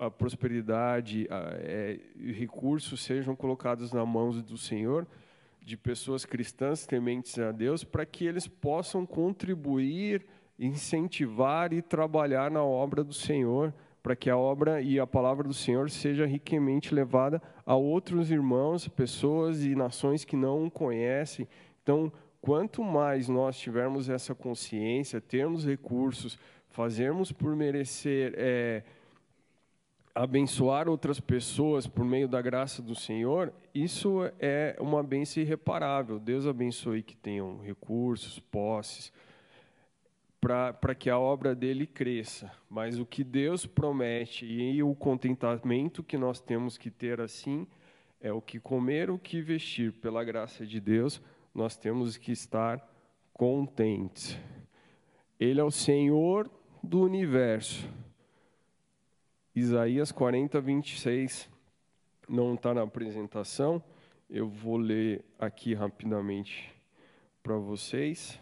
a 0.05 0.11
prosperidade, 0.11 1.21
e 1.21 1.29
é, 1.31 2.01
recursos 2.33 3.01
sejam 3.05 3.37
colocados 3.37 3.93
nas 3.93 4.09
mãos 4.09 4.43
do 4.43 4.59
Senhor 4.59 5.07
de 5.69 5.77
pessoas 5.77 6.25
cristãs 6.25 6.87
tementes 6.87 7.39
a 7.39 7.53
Deus 7.53 7.85
para 7.85 8.07
que 8.07 8.25
eles 8.25 8.49
possam 8.49 9.05
contribuir, 9.05 10.25
incentivar 10.59 11.75
e 11.75 11.83
trabalhar 11.83 12.51
na 12.51 12.65
obra 12.65 13.05
do 13.05 13.13
Senhor, 13.13 13.75
para 14.03 14.17
que 14.17 14.31
a 14.31 14.37
obra 14.37 14.81
e 14.81 14.99
a 14.99 15.07
palavra 15.07 15.47
do 15.47 15.53
Senhor 15.53 15.91
seja 15.91 16.25
riquamente 16.25 16.95
levada 16.95 17.43
a 17.67 17.77
outros 17.77 18.31
irmãos, 18.31 18.89
pessoas 18.89 19.63
e 19.63 19.75
nações 19.75 20.25
que 20.25 20.37
não 20.37 20.65
o 20.65 20.71
conhecem. 20.71 21.47
Então, 21.83 22.11
quanto 22.41 22.83
mais 22.83 23.29
nós 23.29 23.59
tivermos 23.59 24.09
essa 24.09 24.35
consciência, 24.35 25.21
termos 25.21 25.67
recursos, 25.67 26.39
fazermos 26.71 27.31
por 27.31 27.55
merecer 27.55 28.33
é, 28.39 28.83
abençoar 30.19 30.89
outras 30.89 31.21
pessoas 31.21 31.87
por 31.87 32.05
meio 32.05 32.27
da 32.27 32.43
graça 32.43 32.83
do 32.83 32.93
Senhor, 32.93 33.53
isso 33.73 34.23
é 34.41 34.77
uma 34.81 35.01
bênção 35.01 35.41
irreparável. 35.41 36.19
Deus 36.19 36.45
abençoe 36.45 37.05
que 37.05 37.17
tenham 37.17 37.61
recursos, 37.61 38.41
posses, 38.41 39.13
para 40.41 40.93
que 40.97 41.09
a 41.09 41.17
obra 41.17 41.55
dele 41.55 41.87
cresça. 41.87 42.51
Mas 42.69 42.99
o 42.99 43.07
que 43.07 43.23
Deus 43.23 43.65
promete 43.65 44.45
e 44.45 44.83
o 44.83 44.93
contentamento 44.93 46.03
que 46.03 46.19
nós 46.19 46.41
temos 46.41 46.77
que 46.77 46.91
ter 46.91 47.21
assim 47.21 47.65
é 48.21 48.33
o 48.33 48.43
que 48.43 48.59
comer, 48.59 49.11
o 49.11 49.21
que 49.21 49.41
vestir. 49.41 49.93
Pela 49.93 50.25
graça 50.25 50.67
de 50.67 50.81
Deus, 50.81 51.23
nós 51.55 51.77
temos 51.77 52.17
que 52.17 52.33
estar 52.33 52.85
contentes. 53.33 54.37
Ele 55.39 55.61
é 55.61 55.65
o 55.65 55.71
Senhor 55.71 56.51
do 56.83 57.03
universo. 57.03 57.89
Isaías 59.59 60.13
40, 60.13 60.61
26 60.61 61.51
não 62.29 62.55
está 62.55 62.73
na 62.73 62.83
apresentação. 62.83 63.83
Eu 64.31 64.49
vou 64.49 64.77
ler 64.77 65.25
aqui 65.37 65.75
rapidamente 65.75 66.73
para 67.43 67.57
vocês. 67.57 68.41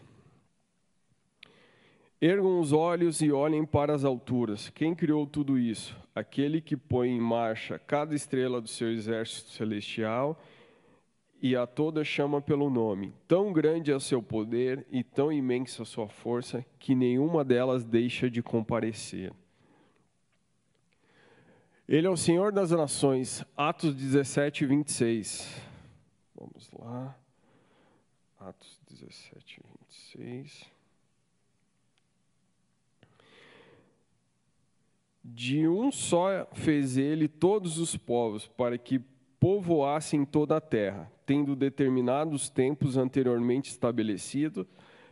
Ergam 2.21 2.61
os 2.61 2.71
olhos 2.71 3.23
e 3.23 3.33
olhem 3.33 3.65
para 3.65 3.95
as 3.95 4.05
alturas. 4.05 4.69
Quem 4.69 4.95
criou 4.95 5.27
tudo 5.27 5.59
isso? 5.59 5.97
Aquele 6.15 6.61
que 6.61 6.77
põe 6.77 7.09
em 7.09 7.21
marcha 7.21 7.79
cada 7.79 8.15
estrela 8.15 8.61
do 8.61 8.69
seu 8.69 8.93
exército 8.93 9.53
celestial 9.53 10.39
e 11.41 11.57
a 11.57 11.67
toda 11.67 12.05
chama 12.05 12.43
pelo 12.43 12.69
nome. 12.69 13.15
Tão 13.27 13.55
grande 13.55 13.91
é 13.91 13.97
o 13.97 14.01
seu 14.01 14.23
poder 14.23 14.87
e 14.91 15.03
tão 15.03 15.33
imensa 15.33 15.83
a 15.83 15.87
sua 15.87 16.09
força 16.09 16.63
que 16.79 16.95
nenhuma 16.95 17.43
delas 17.43 17.85
deixa 17.85 18.29
de 18.29 18.43
comparecer. 18.43 19.33
Ele 21.89 22.07
é 22.09 22.11
o 22.11 22.17
Senhor 22.17 22.51
das 22.51 22.73
nações. 22.73 23.45
Atos 23.57 23.95
17, 23.95 24.67
26. 24.67 25.57
Vamos 26.35 26.69
lá. 26.73 27.17
Atos 28.41 28.81
17, 28.91 29.61
26. 30.15 30.65
De 35.25 35.69
um 35.69 35.93
só 35.93 36.49
fez 36.55 36.97
ele 36.97 37.29
todos 37.29 37.79
os 37.79 37.97
povos, 37.97 38.49
para 38.49 38.77
que 38.77 38.99
povoassem 39.39 40.25
toda 40.25 40.57
a 40.57 40.61
terra, 40.61 41.11
tendo 41.25 41.55
determinados 41.55 42.49
tempos 42.49 42.97
anteriormente 42.97 43.71
estabelecidos 43.71 44.67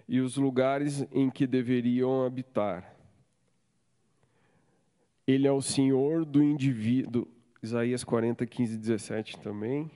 e 0.08 0.18
os 0.18 0.36
lugares 0.36 1.06
em 1.12 1.30
que 1.30 1.46
deveriam 1.46 2.24
habitar. 2.24 2.93
Ele 5.26 5.46
é 5.46 5.52
o 5.52 5.62
Senhor 5.62 6.24
do 6.24 6.42
indivíduo. 6.42 7.26
Isaías 7.62 8.04
40, 8.04 8.46
15 8.46 8.76
17 8.76 9.38
também. 9.40 9.90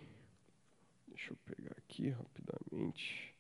Deixa 1.07 1.33
eu 1.33 1.37
pegar 1.45 1.73
aqui 1.77 2.09
rapidamente. 2.09 3.35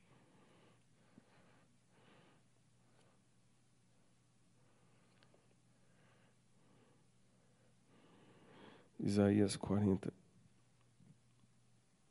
Isaías 9.00 9.56
40, 9.56 10.12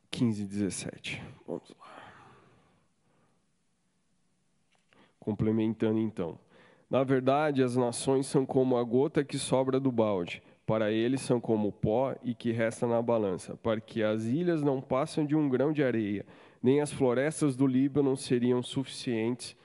15 0.09 0.41
e 0.41 0.45
17. 0.47 1.23
Vamos 1.45 1.69
lá. 1.79 1.85
Complementando 5.19 5.99
então. 5.99 6.39
Na 6.89 7.03
verdade, 7.03 7.61
as 7.61 7.75
nações 7.75 8.27
são 8.27 8.45
como 8.45 8.77
a 8.77 8.83
gota 8.83 9.23
que 9.23 9.37
sobra 9.37 9.79
do 9.79 9.91
balde. 9.91 10.41
Para 10.65 10.91
eles 10.91 11.21
são 11.21 11.39
como 11.39 11.71
pó 11.71 12.13
e 12.23 12.33
que 12.33 12.51
resta 12.51 12.85
na 12.85 13.01
balança, 13.01 13.55
para 13.57 13.79
que 13.79 14.03
as 14.03 14.25
ilhas 14.25 14.61
não 14.61 14.81
passam 14.81 15.25
de 15.25 15.35
um 15.35 15.47
grão 15.47 15.71
de 15.71 15.83
areia, 15.83 16.25
nem 16.61 16.81
as 16.81 16.91
florestas 16.91 17.55
do 17.55 17.65
Líbano 17.65 18.17
seriam 18.17 18.61
suficientes 18.61 19.55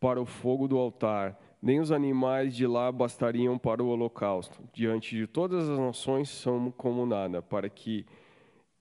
para 0.00 0.20
o 0.20 0.24
fogo 0.24 0.66
do 0.66 0.78
altar, 0.78 1.38
nem 1.60 1.80
os 1.80 1.92
animais 1.92 2.54
de 2.54 2.66
lá 2.66 2.90
bastariam 2.90 3.58
para 3.58 3.82
o 3.82 3.88
holocausto. 3.88 4.62
Diante 4.72 5.14
de 5.14 5.26
todas 5.26 5.68
as 5.68 5.78
nações 5.78 6.30
são 6.30 6.70
como 6.70 7.04
nada, 7.04 7.42
para 7.42 7.68
que 7.68 8.06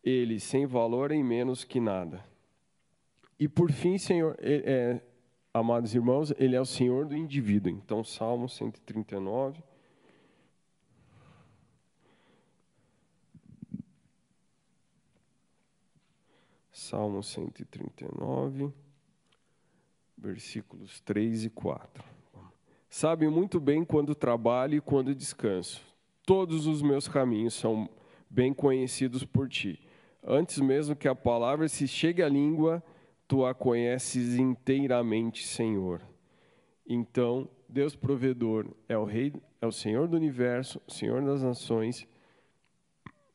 eles 0.03 0.43
sem 0.43 0.65
valor 0.65 1.11
em 1.11 1.23
menos 1.23 1.63
que 1.63 1.79
nada. 1.79 2.23
E 3.39 3.49
por 3.49 3.71
fim, 3.71 3.97
Senhor, 3.97 4.37
é, 4.39 5.01
amados 5.55 5.95
irmãos, 5.95 6.33
Ele 6.37 6.53
é 6.53 6.59
o 6.59 6.65
Senhor 6.65 7.05
do 7.05 7.15
indivíduo. 7.15 7.71
Então, 7.71 8.03
Salmo 8.03 8.49
139. 8.49 9.63
Salmo 16.73 17.23
139, 17.23 18.69
versículos 20.17 20.99
3 20.99 21.45
e 21.45 21.49
4. 21.49 22.03
Sabe 22.89 23.29
muito 23.29 23.57
bem 23.59 23.85
quando 23.85 24.13
trabalho 24.13 24.75
e 24.75 24.81
quando 24.81 25.15
descanso. 25.15 25.81
Todos 26.25 26.67
os 26.67 26.81
meus 26.81 27.07
caminhos 27.07 27.53
são 27.53 27.89
bem 28.29 28.53
conhecidos 28.53 29.23
por 29.23 29.47
ti. 29.47 29.79
Antes 30.21 30.59
mesmo 30.59 30.97
que 30.97 31.07
a 31.07 31.15
palavra 31.15 31.69
se 31.69 31.87
chegue 31.87 32.21
à 32.21 32.27
língua, 32.27 32.83
tu 33.27 33.45
a 33.45 33.53
conheces 33.53 34.35
inteiramente, 34.35 35.45
Senhor. 35.45 36.01
Então, 36.87 37.49
Deus 37.67 37.95
provedor 37.95 38.67
é 38.87 38.97
o 38.97 39.05
rei, 39.05 39.33
é 39.61 39.65
o 39.65 39.71
Senhor 39.71 40.07
do 40.07 40.15
universo, 40.15 40.79
Senhor 40.87 41.23
das 41.23 41.41
nações, 41.41 42.07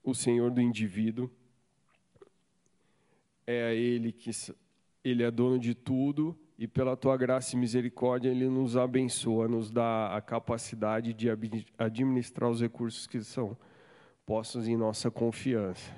o 0.05 0.15
Senhor 0.15 0.51
do 0.51 0.61
indivíduo. 0.61 1.31
É 3.47 3.65
a 3.65 3.75
ele 3.75 4.13
que 4.13 4.31
ele 5.03 5.23
é 5.25 5.31
dono 5.31 5.59
de 5.59 5.75
tudo 5.75 6.39
e 6.57 6.69
pela 6.69 6.97
tua 6.97 7.17
graça 7.17 7.57
e 7.57 7.59
misericórdia 7.59 8.29
ele 8.29 8.49
nos 8.49 8.77
abençoa, 8.77 9.49
nos 9.49 9.71
dá 9.71 10.15
a 10.15 10.21
capacidade 10.21 11.13
de 11.13 11.29
administrar 11.79 12.51
os 12.51 12.61
recursos 12.61 13.07
que 13.07 13.21
são 13.23 13.57
postos 14.25 14.69
em 14.69 14.77
nossa 14.77 15.11
confiança. 15.11 15.91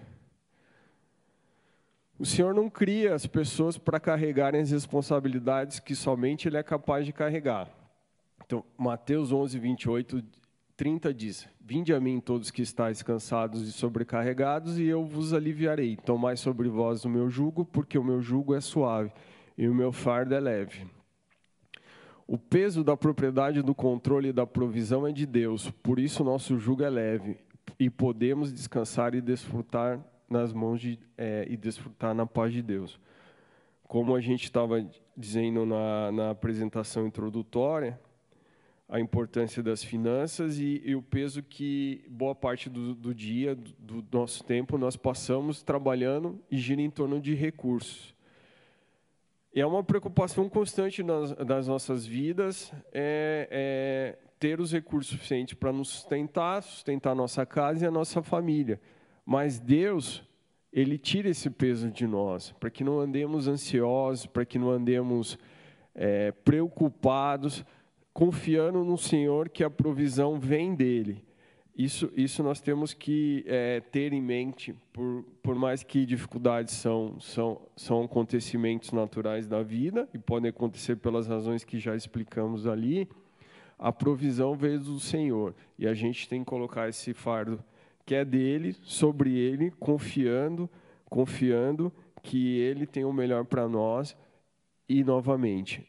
O 2.23 2.25
Senhor 2.25 2.55
não 2.55 2.71
cria 2.71 3.17
as 3.17 3.27
pessoas 3.27 3.77
para 3.77 3.99
carregarem 3.99 4.61
as 4.61 4.71
responsabilidades 4.71 5.81
que 5.81 5.93
somente 5.93 6.47
Ele 6.47 6.57
é 6.57 6.63
capaz 6.63 7.05
de 7.05 7.13
carregar. 7.13 7.69
Então, 8.47 8.63
Mateus 8.79 9.33
11, 9.33 9.59
28, 9.59 10.23
30 10.77 11.13
diz: 11.13 11.49
Vinde 11.61 11.93
a 11.93 11.99
mim 11.99 12.21
todos 12.21 12.53
que 12.53 12.63
estáis 12.63 13.03
cansados 13.03 13.67
e 13.67 13.73
sobrecarregados, 13.73 14.79
e 14.79 14.85
eu 14.85 15.05
vos 15.05 15.35
aliviarei. 15.35 15.97
Tomai 15.97 16.37
sobre 16.37 16.69
vós 16.69 17.05
o 17.05 17.09
meu 17.09 17.29
jugo, 17.29 17.65
porque 17.65 17.99
o 17.99 18.05
meu 18.05 18.23
jugo 18.23 18.55
é 18.55 18.61
suave 18.61 19.11
e 19.59 19.67
o 19.67 19.75
meu 19.75 19.91
fardo 19.91 20.33
é 20.33 20.39
leve. 20.39 20.87
O 22.25 22.39
peso 22.39 22.85
da 22.85 22.97
propriedade, 22.97 23.63
do 23.63 23.75
controle 23.75 24.29
e 24.29 24.33
da 24.33 24.47
provisão 24.47 25.09
é 25.09 25.11
de 25.11 25.27
Deus, 25.27 25.73
por 25.83 25.99
isso 25.99 26.23
nosso 26.23 26.57
jugo 26.57 26.85
é 26.85 26.89
leve 26.89 27.39
e 27.81 27.91
podemos 27.91 28.53
descansar 28.53 29.13
e 29.13 29.21
desfrutar 29.21 29.99
nas 30.33 30.53
mãos 30.53 30.81
de, 30.81 30.99
é, 31.17 31.47
e 31.49 31.57
desfrutar 31.57 32.15
na 32.15 32.27
paz 32.27 32.53
de 32.53 32.63
Deus. 32.63 32.99
Como 33.85 34.17
a 34.17 34.21
gente 34.21 34.45
estava 34.45 34.85
dizendo 35.17 35.67
na, 35.67 36.11
na 36.11 36.31
apresentação 36.31 37.07
introdutória, 37.07 38.01
a 38.89 39.01
importância 39.01 39.63
das 39.63 39.83
finanças 39.83 40.59
e, 40.59 40.83
e, 40.85 40.95
o 40.95 41.03
peso 41.03 41.43
que 41.43 42.05
boa 42.11 42.35
parte 42.35 42.69
do, 42.69 42.95
do 42.95 43.15
dia, 43.15 43.55
do, 43.55 44.03
do 44.03 44.19
nosso 44.19 44.45
tempo, 44.45 44.77
nós 44.77 44.97
passamos 44.97 45.63
trabalhando 45.63 46.39
e 46.51 46.59
gira 46.59 46.83
em 46.83 46.91
torno 46.91 47.21
de 47.21 47.35
recursos. 47.35 48.15
E 49.55 49.61
é 49.61 49.67
uma 49.67 49.85
preocupação 49.85 50.49
constante 50.49 51.03
nas, 51.03 51.33
das 51.33 51.69
nossas 51.69 52.05
vidas 52.07 52.73
é, 52.93 53.49
é 53.51 54.19
ter 54.39 54.61
os 54.61 54.73
recursos 54.73 55.13
suficientes 55.13 55.55
para 55.55 55.73
nos 55.73 55.89
sustentar, 55.89 56.63
sustentar 56.63 57.13
a 57.13 57.15
nossa 57.15 57.47
casa 57.47 57.85
e 57.85 57.89
a 57.89 57.91
nossa 57.93 58.23
família. 58.23 58.81
Mas 59.25 59.59
Deus, 59.59 60.23
Ele 60.73 60.99
tira 60.99 61.29
esse 61.29 61.49
peso 61.49 61.91
de 61.91 62.07
nós, 62.07 62.53
para 62.59 62.71
que 62.71 62.85
não 62.85 63.01
andemos 63.01 63.49
ansiosos, 63.49 64.27
para 64.27 64.45
que 64.45 64.59
não 64.59 64.71
andemos 64.71 65.39
é, 65.95 66.33
preocupados, 66.33 67.65
confiando 68.13 68.85
no 68.85 68.99
Senhor 68.99 69.49
que 69.49 69.65
a 69.65 69.71
provisão 69.71 70.39
vem 70.39 70.75
dEle. 70.75 71.23
Isso, 71.75 72.13
isso 72.15 72.43
nós 72.43 72.61
temos 72.61 72.93
que 72.93 73.45
é, 73.47 73.81
ter 73.81 74.13
em 74.13 74.21
mente, 74.21 74.75
por, 74.93 75.25
por 75.43 75.55
mais 75.55 75.83
que 75.83 76.05
dificuldades 76.05 76.75
são, 76.75 77.19
são, 77.19 77.63
são 77.75 78.05
acontecimentos 78.05 78.93
naturais 78.93 79.49
da 79.49 79.63
vida 79.63 80.07
e 80.13 80.19
podem 80.19 80.51
acontecer 80.51 80.97
pelas 80.97 81.27
razões 81.27 81.65
que 81.65 81.79
já 81.79 81.97
explicamos 81.97 82.67
ali, 82.67 83.09
a 83.79 83.91
provisão 83.91 84.55
veio 84.55 84.81
do 84.81 85.01
Senhor 85.01 85.55
e 85.79 85.89
a 85.89 85.95
gente 85.95 86.29
tem 86.29 86.41
que 86.41 86.51
colocar 86.51 86.91
esse 86.91 87.15
fardo 87.15 87.65
que 88.05 88.15
é 88.15 88.25
dele, 88.25 88.77
sobre 88.83 89.37
ele, 89.37 89.71
confiando, 89.73 90.69
confiando 91.09 91.93
que 92.23 92.59
ele 92.59 92.87
tem 92.87 93.05
o 93.05 93.13
melhor 93.13 93.45
para 93.45 93.69
nós 93.69 94.17
e 94.89 95.03
novamente 95.03 95.87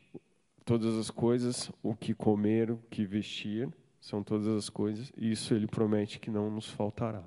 todas 0.65 0.95
as 0.95 1.11
coisas, 1.11 1.71
o 1.81 1.95
que 1.95 2.13
comer, 2.13 2.71
o 2.71 2.77
que 2.89 3.05
vestir 3.05 3.69
são 3.99 4.23
todas 4.23 4.47
as 4.47 4.69
coisas, 4.69 5.11
e 5.17 5.31
isso 5.31 5.53
ele 5.53 5.67
promete 5.67 6.19
que 6.19 6.29
não 6.29 6.49
nos 6.49 6.69
faltará. 6.69 7.23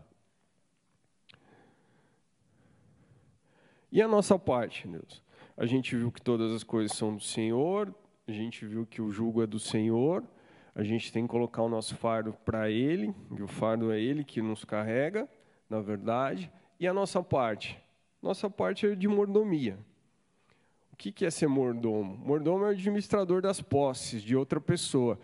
E 3.90 4.02
a 4.02 4.08
nossa 4.08 4.38
parte, 4.38 4.86
Deus? 4.86 5.22
A 5.56 5.64
gente 5.64 5.96
viu 5.96 6.12
que 6.12 6.20
todas 6.20 6.52
as 6.52 6.62
coisas 6.62 6.96
são 6.96 7.14
do 7.14 7.22
Senhor, 7.22 7.94
a 8.26 8.32
gente 8.32 8.66
viu 8.66 8.84
que 8.84 9.00
o 9.00 9.10
jugo 9.10 9.42
é 9.42 9.46
do 9.46 9.58
Senhor, 9.58 10.22
a 10.76 10.84
gente 10.84 11.10
tem 11.10 11.22
que 11.22 11.30
colocar 11.30 11.62
o 11.62 11.70
nosso 11.70 11.96
fardo 11.96 12.34
para 12.44 12.70
Ele, 12.70 13.14
e 13.34 13.42
o 13.42 13.48
fardo 13.48 13.90
é 13.90 13.98
Ele 13.98 14.22
que 14.22 14.42
nos 14.42 14.62
carrega, 14.62 15.26
na 15.70 15.80
verdade, 15.80 16.52
e 16.78 16.86
a 16.86 16.92
nossa 16.92 17.22
parte. 17.22 17.82
Nossa 18.20 18.50
parte 18.50 18.86
é 18.86 18.94
de 18.94 19.08
mordomia. 19.08 19.78
O 20.92 20.96
que 20.96 21.24
é 21.24 21.30
ser 21.30 21.46
mordomo? 21.46 22.18
Mordomo 22.18 22.64
é 22.64 22.68
o 22.68 22.70
administrador 22.72 23.40
das 23.40 23.58
posses 23.58 24.22
de 24.22 24.36
outra 24.36 24.60
pessoa. 24.60 25.18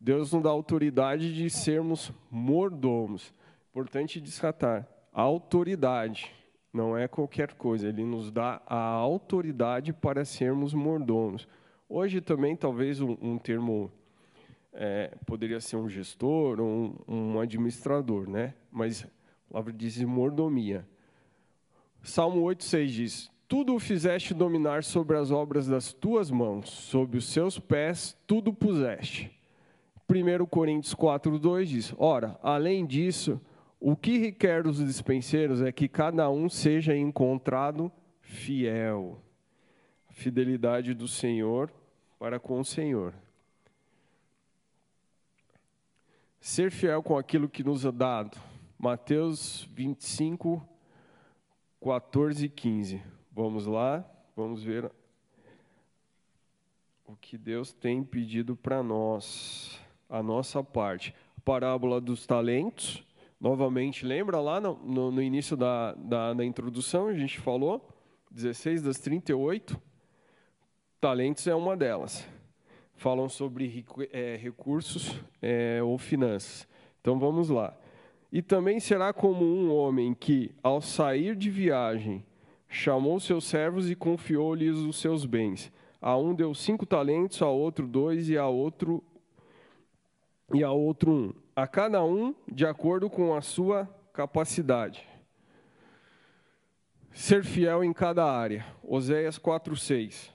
Deus 0.00 0.32
nos 0.32 0.42
dá 0.42 0.48
autoridade 0.48 1.34
de 1.34 1.50
sermos 1.50 2.10
mordomos. 2.30 3.34
Importante 3.72 4.18
descartar. 4.22 4.88
A 5.12 5.20
autoridade 5.20 6.32
não 6.72 6.96
é 6.96 7.06
qualquer 7.06 7.52
coisa. 7.52 7.88
Ele 7.88 8.04
nos 8.04 8.30
dá 8.30 8.62
a 8.66 8.78
autoridade 8.78 9.92
para 9.92 10.24
sermos 10.24 10.72
mordomos. 10.72 11.46
Hoje 11.88 12.22
também 12.22 12.56
talvez 12.56 13.02
um, 13.02 13.18
um 13.20 13.36
termo 13.36 13.92
é, 14.74 15.16
poderia 15.24 15.60
ser 15.60 15.76
um 15.76 15.88
gestor 15.88 16.60
ou 16.60 16.66
um, 16.66 16.96
um, 17.06 17.40
administrador, 17.40 18.28
né? 18.28 18.54
Mas 18.70 19.04
a 19.04 19.52
palavra 19.52 19.72
diz 19.72 20.00
mordomia. 20.02 20.86
Salmo 22.02 22.42
8,6 22.42 22.86
diz: 22.86 23.30
Tudo 23.46 23.74
o 23.74 23.78
fizeste 23.78 24.34
dominar 24.34 24.82
sobre 24.82 25.16
as 25.16 25.30
obras 25.30 25.66
das 25.66 25.92
tuas 25.92 26.30
mãos, 26.30 26.68
sob 26.68 27.16
os 27.16 27.26
seus 27.26 27.58
pés 27.58 28.16
tudo 28.26 28.52
puseste. 28.52 29.30
1 30.08 30.44
Coríntios 30.46 30.94
4,2 30.94 31.64
diz: 31.64 31.94
Ora, 31.96 32.38
além 32.42 32.84
disso, 32.84 33.40
o 33.78 33.96
que 33.96 34.18
requer 34.18 34.64
dos 34.64 34.78
dispenseiros 34.78 35.62
é 35.62 35.70
que 35.70 35.88
cada 35.88 36.28
um 36.28 36.48
seja 36.48 36.96
encontrado 36.96 37.92
fiel. 38.20 39.22
A 40.08 40.12
fidelidade 40.12 40.94
do 40.94 41.06
Senhor 41.06 41.72
para 42.18 42.40
com 42.40 42.58
o 42.60 42.64
Senhor. 42.64 43.14
Ser 46.44 46.70
fiel 46.70 47.02
com 47.02 47.16
aquilo 47.16 47.48
que 47.48 47.64
nos 47.64 47.86
é 47.86 47.90
dado. 47.90 48.38
Mateus 48.78 49.66
25, 49.72 50.62
14 51.82 52.44
e 52.44 52.48
15. 52.50 53.02
Vamos 53.32 53.64
lá, 53.64 54.04
vamos 54.36 54.62
ver 54.62 54.92
o 57.06 57.16
que 57.16 57.38
Deus 57.38 57.72
tem 57.72 58.04
pedido 58.04 58.54
para 58.54 58.82
nós, 58.82 59.80
a 60.06 60.22
nossa 60.22 60.62
parte. 60.62 61.14
Parábola 61.46 61.98
dos 61.98 62.26
talentos, 62.26 63.02
novamente, 63.40 64.04
lembra 64.04 64.38
lá 64.38 64.60
no, 64.60 64.74
no, 64.84 65.10
no 65.10 65.22
início 65.22 65.56
da, 65.56 65.94
da, 65.94 66.34
da 66.34 66.44
introdução, 66.44 67.08
a 67.08 67.14
gente 67.14 67.40
falou, 67.40 67.88
16 68.30 68.82
das 68.82 68.98
38, 68.98 69.80
talentos 71.00 71.46
é 71.46 71.54
uma 71.54 71.74
delas 71.74 72.28
falam 72.96 73.28
sobre 73.28 73.84
é, 74.12 74.36
recursos 74.36 75.20
é, 75.42 75.82
ou 75.82 75.98
finanças. 75.98 76.66
Então 77.00 77.18
vamos 77.18 77.48
lá. 77.48 77.76
E 78.32 78.42
também 78.42 78.80
será 78.80 79.12
como 79.12 79.44
um 79.44 79.72
homem 79.72 80.12
que, 80.14 80.50
ao 80.62 80.80
sair 80.80 81.36
de 81.36 81.50
viagem, 81.50 82.24
chamou 82.68 83.20
seus 83.20 83.44
servos 83.44 83.90
e 83.90 83.94
confiou-lhes 83.94 84.76
os 84.76 84.96
seus 84.96 85.24
bens. 85.24 85.72
A 86.00 86.16
um 86.16 86.34
deu 86.34 86.54
cinco 86.54 86.84
talentos, 86.84 87.40
a 87.40 87.48
outro 87.48 87.86
dois 87.86 88.28
e 88.28 88.36
a 88.36 88.46
outro 88.46 89.02
e 90.52 90.62
a 90.62 90.70
outro 90.70 91.12
um. 91.12 91.32
A 91.54 91.66
cada 91.66 92.04
um 92.04 92.34
de 92.50 92.66
acordo 92.66 93.08
com 93.08 93.34
a 93.34 93.40
sua 93.40 93.88
capacidade. 94.12 95.08
Ser 97.12 97.44
fiel 97.44 97.84
em 97.84 97.92
cada 97.92 98.24
área. 98.24 98.66
Oséias 98.82 99.38
4:6. 99.38 100.32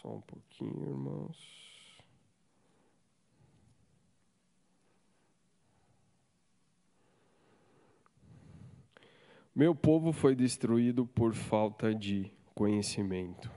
Só 0.00 0.14
um 0.14 0.20
pouquinho, 0.20 0.90
irmãos. 0.90 1.58
Meu 9.52 9.74
povo 9.74 10.12
foi 10.12 10.36
destruído 10.36 11.04
por 11.04 11.34
falta 11.34 11.92
de 11.92 12.30
conhecimento. 12.54 13.50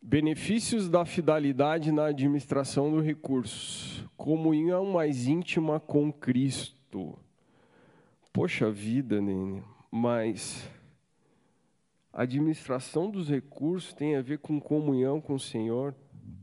Benefícios 0.00 0.88
da 0.88 1.04
fidelidade 1.04 1.90
na 1.90 2.04
administração 2.06 2.92
do 2.92 3.00
recurso. 3.00 4.08
Comunhão 4.16 4.86
mais 4.86 5.26
íntima 5.26 5.80
com 5.80 6.12
Cristo. 6.12 7.18
Poxa 8.32 8.70
vida, 8.70 9.20
Nene, 9.20 9.64
mas 9.90 10.70
a 12.16 12.22
administração 12.22 13.10
dos 13.10 13.28
recursos 13.28 13.92
tem 13.92 14.16
a 14.16 14.22
ver 14.22 14.38
com 14.38 14.58
comunhão 14.58 15.20
com 15.20 15.34
o 15.34 15.38
Senhor? 15.38 15.94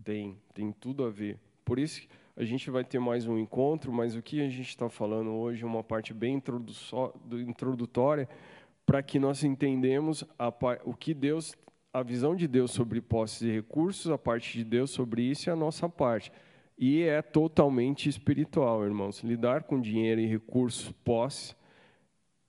Tem, 0.04 0.38
tem 0.54 0.72
tudo 0.72 1.04
a 1.04 1.10
ver. 1.10 1.40
Por 1.66 1.80
isso 1.80 2.08
a 2.38 2.44
gente 2.44 2.70
vai 2.70 2.84
ter 2.84 3.00
mais 3.00 3.28
um 3.28 3.40
encontro, 3.40 3.92
mas 3.92 4.16
o 4.16 4.22
que 4.22 4.40
a 4.40 4.48
gente 4.48 4.70
está 4.70 4.88
falando 4.88 5.32
hoje 5.32 5.64
é 5.64 5.66
uma 5.66 5.84
parte 5.84 6.14
bem 6.14 6.40
introdutória 7.48 8.30
para 8.86 9.02
que 9.02 9.18
nós 9.18 9.44
entendamos 9.44 10.24
a, 10.38 10.54
o 10.86 10.94
que 10.94 11.12
Deus, 11.12 11.56
a 11.92 12.04
visão 12.04 12.36
de 12.36 12.48
Deus 12.48 12.70
sobre 12.70 13.02
posses 13.02 13.42
e 13.42 13.52
recursos, 13.52 14.12
a 14.12 14.18
parte 14.18 14.56
de 14.56 14.64
Deus 14.64 14.92
sobre 14.92 15.24
isso 15.24 15.50
e 15.50 15.52
a 15.52 15.56
nossa 15.56 15.90
parte. 15.90 16.32
E 16.78 17.02
é 17.02 17.20
totalmente 17.24 18.08
espiritual, 18.08 18.84
irmãos. 18.86 19.24
Lidar 19.24 19.64
com 19.64 19.82
dinheiro 19.82 20.22
e 20.22 20.28
recursos, 20.28 20.92
posses, 21.04 21.56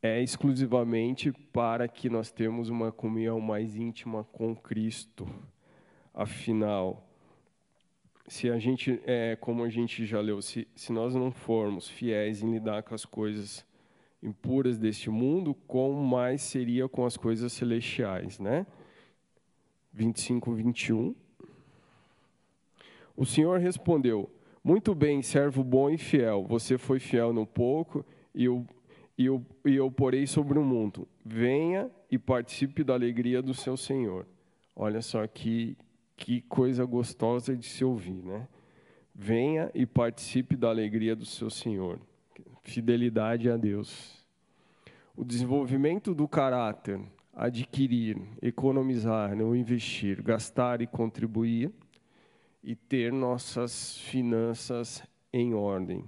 é 0.07 0.23
exclusivamente 0.23 1.33
para 1.51 1.89
que 1.89 2.11
nós 2.11 2.31
temos 2.31 2.69
uma 2.69 2.93
comunhão 2.93 3.41
mais 3.41 3.75
íntima 3.75 4.23
com 4.23 4.55
Cristo. 4.55 5.27
Afinal, 6.13 7.09
se 8.29 8.51
a 8.51 8.59
gente, 8.59 9.01
é, 9.07 9.35
como 9.41 9.65
a 9.65 9.71
gente 9.71 10.05
já 10.05 10.21
leu, 10.21 10.43
se, 10.43 10.69
se 10.77 10.93
nós 10.93 11.15
não 11.15 11.31
formos 11.31 11.89
fiéis 11.89 12.43
em 12.43 12.53
lidar 12.53 12.83
com 12.83 12.95
as 12.95 13.07
coisas 13.07 13.65
impuras 14.23 14.77
deste 14.77 15.09
mundo, 15.09 15.55
como 15.67 16.05
mais 16.05 16.43
seria 16.43 16.87
com 16.87 17.07
as 17.07 17.17
coisas 17.17 17.51
celestiais, 17.55 18.39
né? 18.39 18.67
25, 19.91 20.53
21. 20.53 21.15
O 23.17 23.25
Senhor 23.25 23.59
respondeu: 23.59 24.31
Muito 24.63 24.95
bem, 24.95 25.23
servo 25.23 25.65
bom 25.65 25.89
e 25.89 25.97
fiel. 25.97 26.45
Você 26.47 26.77
foi 26.77 27.01
fiel 27.01 27.33
no 27.33 27.47
pouco 27.47 28.05
e 28.35 28.45
eu 28.45 28.67
e 29.17 29.27
eu, 29.27 29.45
e 29.65 29.75
eu 29.75 29.91
porei 29.91 30.27
sobre 30.27 30.59
o 30.59 30.65
mundo. 30.65 31.07
Venha 31.25 31.91
e 32.11 32.19
participe 32.19 32.83
da 32.83 32.95
alegria 32.95 33.41
do 33.41 33.55
seu 33.55 33.77
Senhor. 33.77 34.27
Olha 34.75 35.01
só 35.01 35.27
que, 35.27 35.77
que 36.17 36.41
coisa 36.43 36.85
gostosa 36.85 37.57
de 37.57 37.67
se 37.67 37.85
ouvir, 37.85 38.23
né? 38.25 38.49
Venha 39.15 39.71
e 39.73 39.87
participe 39.87 40.57
da 40.57 40.69
alegria 40.69 41.15
do 41.15 41.25
seu 41.25 41.49
Senhor. 41.49 42.01
Fidelidade 42.63 43.49
a 43.49 43.57
Deus. 43.57 44.25
O 45.17 45.25
desenvolvimento 45.25 46.13
do 46.13 46.27
caráter, 46.27 47.01
adquirir, 47.33 48.21
economizar, 48.43 49.37
não 49.37 49.55
investir, 49.55 50.21
gastar 50.21 50.81
e 50.81 50.87
contribuir, 50.87 51.71
e 52.65 52.75
ter 52.75 53.13
nossas 53.13 53.99
finanças 53.99 55.03
em 55.33 55.53
ordem. 55.53 56.03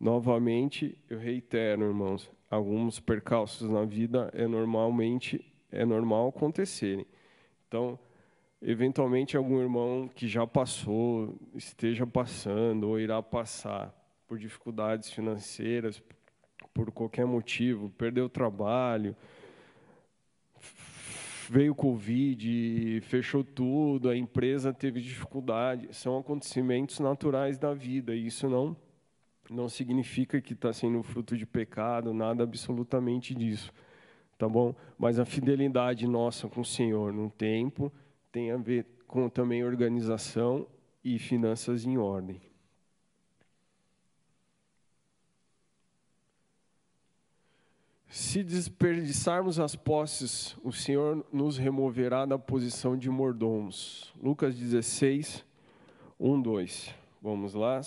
Novamente, 0.00 0.96
eu 1.10 1.18
reitero, 1.18 1.82
irmãos, 1.82 2.30
alguns 2.50 2.98
percalços 2.98 3.68
na 3.68 3.84
vida 3.84 4.30
é 4.32 4.46
normalmente 4.46 5.44
é 5.70 5.84
normal 5.84 6.28
acontecerem. 6.28 7.06
Então, 7.68 7.98
eventualmente 8.62 9.36
algum 9.36 9.60
irmão 9.60 10.08
que 10.08 10.26
já 10.26 10.46
passou, 10.46 11.38
esteja 11.54 12.06
passando 12.06 12.88
ou 12.88 12.98
irá 12.98 13.22
passar 13.22 13.94
por 14.26 14.38
dificuldades 14.38 15.10
financeiras, 15.10 16.02
por 16.72 16.90
qualquer 16.90 17.26
motivo, 17.26 17.90
perdeu 17.90 18.24
o 18.24 18.30
trabalho, 18.30 19.14
veio 21.50 21.72
o 21.72 21.74
Covid, 21.74 23.02
fechou 23.02 23.44
tudo, 23.44 24.08
a 24.08 24.16
empresa 24.16 24.72
teve 24.72 25.00
dificuldade, 25.02 25.88
são 25.94 26.16
acontecimentos 26.16 27.00
naturais 27.00 27.58
da 27.58 27.74
vida, 27.74 28.14
e 28.14 28.26
isso 28.26 28.48
não 28.48 28.74
não 29.50 29.68
significa 29.68 30.40
que 30.40 30.52
está 30.52 30.72
sendo 30.72 31.02
fruto 31.02 31.36
de 31.36 31.44
pecado, 31.44 32.14
nada 32.14 32.44
absolutamente 32.44 33.34
disso, 33.34 33.72
tá 34.38 34.48
bom? 34.48 34.74
Mas 34.96 35.18
a 35.18 35.24
fidelidade 35.24 36.06
nossa 36.06 36.48
com 36.48 36.60
o 36.60 36.64
Senhor 36.64 37.12
no 37.12 37.28
tempo 37.28 37.92
tem 38.30 38.52
a 38.52 38.56
ver 38.56 38.86
com 39.08 39.28
também 39.28 39.64
organização 39.64 40.68
e 41.02 41.18
finanças 41.18 41.84
em 41.84 41.98
ordem. 41.98 42.40
Se 48.08 48.42
desperdiçarmos 48.42 49.60
as 49.60 49.76
posses, 49.76 50.56
o 50.64 50.72
Senhor 50.72 51.24
nos 51.32 51.56
removerá 51.56 52.24
da 52.24 52.38
posição 52.38 52.96
de 52.96 53.08
mordomos. 53.08 54.12
Lucas 54.20 54.56
16, 54.56 55.44
Um, 56.18 56.40
dois. 56.40 56.94
Vamos 57.22 57.54
lá. 57.54 57.80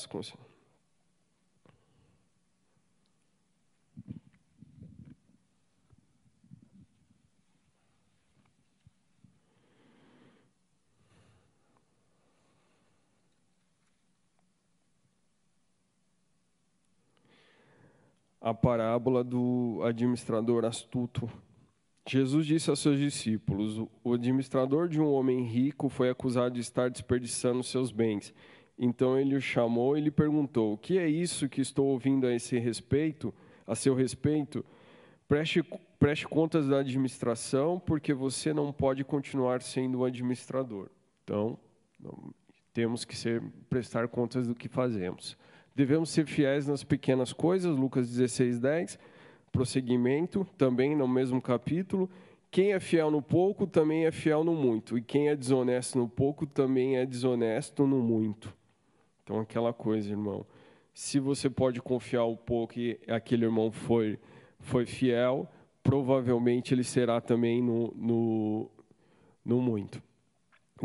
A 18.44 18.54
parábola 18.54 19.24
do 19.24 19.80
administrador 19.86 20.66
astuto. 20.66 21.32
Jesus 22.06 22.46
disse 22.46 22.70
aos 22.70 22.80
seus 22.80 23.00
discípulos: 23.00 23.88
O 24.04 24.14
administrador 24.14 24.90
de 24.90 25.00
um 25.00 25.10
homem 25.10 25.46
rico 25.46 25.88
foi 25.88 26.10
acusado 26.10 26.56
de 26.56 26.60
estar 26.60 26.90
desperdiçando 26.90 27.64
seus 27.64 27.90
bens. 27.90 28.34
Então 28.78 29.18
ele 29.18 29.36
o 29.36 29.42
chamou 29.42 29.98
e 29.98 30.02
lhe 30.02 30.12
perguntou: 30.12 30.74
O 30.74 30.78
que 30.78 30.98
é 30.98 31.08
isso 31.08 31.48
que 31.48 31.62
estou 31.62 31.88
ouvindo 31.88 32.28
a 32.28 32.36
esse 32.36 32.60
respeito, 32.60 33.34
a 33.66 33.76
seu 33.76 33.96
respeito? 33.96 34.66
Preste, 35.26 35.64
preste 35.98 36.28
contas 36.28 36.68
da 36.68 36.80
administração, 36.80 37.80
porque 37.80 38.14
você 38.14 38.54
não 38.54 38.74
pode 38.74 39.06
continuar 39.06 39.62
sendo 39.62 40.00
o 40.00 40.06
administrador. 40.06 40.90
Então, 41.24 41.58
temos 42.74 43.06
que 43.06 43.16
ser, 43.16 43.42
prestar 43.70 44.10
contas 44.10 44.46
do 44.46 44.54
que 44.54 44.68
fazemos. 44.68 45.38
Devemos 45.76 46.10
ser 46.10 46.26
fiéis 46.26 46.68
nas 46.68 46.84
pequenas 46.84 47.34
coisas, 47.34 47.76
Lucas 47.76 48.10
16, 48.10 48.60
10. 48.60 49.00
Prosseguimento, 49.52 50.48
também 50.58 50.96
no 50.96 51.08
mesmo 51.08 51.42
capítulo. 51.42 52.10
Quem 52.52 52.74
é 52.74 52.80
fiel 52.80 53.10
no 53.10 53.22
pouco 53.22 53.66
também 53.66 54.06
é 54.06 54.12
fiel 54.12 54.44
no 54.44 54.54
muito. 54.54 54.98
E 54.98 55.02
quem 55.02 55.30
é 55.30 55.36
desonesto 55.36 55.98
no 55.98 56.08
pouco 56.08 56.46
também 56.46 56.98
é 56.98 57.06
desonesto 57.06 57.88
no 57.88 58.00
muito. 58.00 58.54
Então, 59.24 59.40
aquela 59.40 59.74
coisa, 59.74 60.10
irmão. 60.10 60.46
Se 60.94 61.20
você 61.20 61.50
pode 61.50 61.82
confiar 61.82 62.26
o 62.26 62.38
pouco 62.38 62.80
e 62.80 63.00
aquele 63.08 63.46
irmão 63.46 63.72
foi, 63.72 64.20
foi 64.60 64.86
fiel, 64.86 65.50
provavelmente 65.82 66.74
ele 66.74 66.84
será 66.84 67.20
também 67.20 67.62
no, 67.62 67.92
no, 67.96 68.72
no 69.44 69.60
muito 69.60 70.02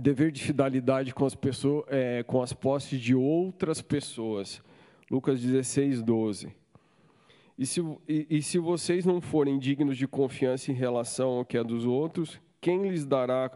dever 0.00 0.30
de 0.30 0.42
fidelidade 0.42 1.12
com 1.12 1.24
as 1.24 1.34
pessoas, 1.34 1.84
é, 1.88 2.22
com 2.22 2.42
as 2.42 2.52
posses 2.52 3.00
de 3.00 3.14
outras 3.14 3.80
pessoas. 3.80 4.62
Lucas 5.10 5.40
16, 5.40 6.02
12. 6.02 6.54
E 7.58 7.66
se, 7.66 7.80
e, 8.08 8.26
e 8.30 8.42
se 8.42 8.58
vocês 8.58 9.04
não 9.04 9.20
forem 9.20 9.58
dignos 9.58 9.96
de 9.96 10.06
confiança 10.06 10.70
em 10.70 10.74
relação 10.74 11.30
ao 11.30 11.44
que 11.44 11.56
é 11.56 11.64
dos 11.64 11.84
outros, 11.84 12.40
quem 12.60 12.88
lhes 12.88 13.04
dará 13.04 13.50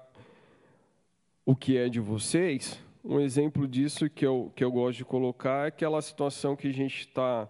o 1.44 1.55
que 1.55 1.76
é 1.76 1.88
de 1.88 2.00
vocês? 2.00 2.82
Um 3.05 3.20
exemplo 3.20 3.68
disso 3.68 4.09
que 4.09 4.24
eu, 4.24 4.50
que 4.57 4.64
eu 4.64 4.72
gosto 4.72 4.98
de 4.98 5.05
colocar 5.05 5.64
é 5.64 5.68
aquela 5.68 6.00
situação 6.00 6.57
que 6.57 6.68
a 6.68 6.72
gente 6.72 7.00
está 7.00 7.48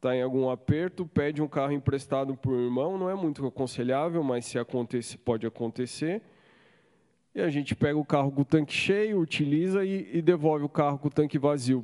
tá 0.00 0.16
em 0.16 0.22
algum 0.22 0.50
aperto, 0.50 1.06
pede 1.06 1.40
um 1.40 1.46
carro 1.46 1.72
emprestado 1.72 2.36
para 2.36 2.50
o 2.50 2.60
irmão, 2.60 2.98
não 2.98 3.08
é 3.08 3.14
muito 3.14 3.46
aconselhável, 3.46 4.22
mas 4.24 4.46
se 4.46 4.58
acontecer, 4.58 5.18
pode 5.18 5.46
acontecer. 5.46 6.22
E 7.34 7.40
a 7.40 7.48
gente 7.48 7.74
pega 7.74 7.98
o 7.98 8.04
carro 8.04 8.32
com 8.32 8.42
o 8.42 8.44
tanque 8.44 8.72
cheio, 8.72 9.20
utiliza 9.20 9.84
e, 9.84 10.18
e 10.18 10.20
devolve 10.20 10.64
o 10.64 10.68
carro 10.68 10.98
com 10.98 11.08
o 11.08 11.10
tanque 11.10 11.38
vazio 11.38 11.82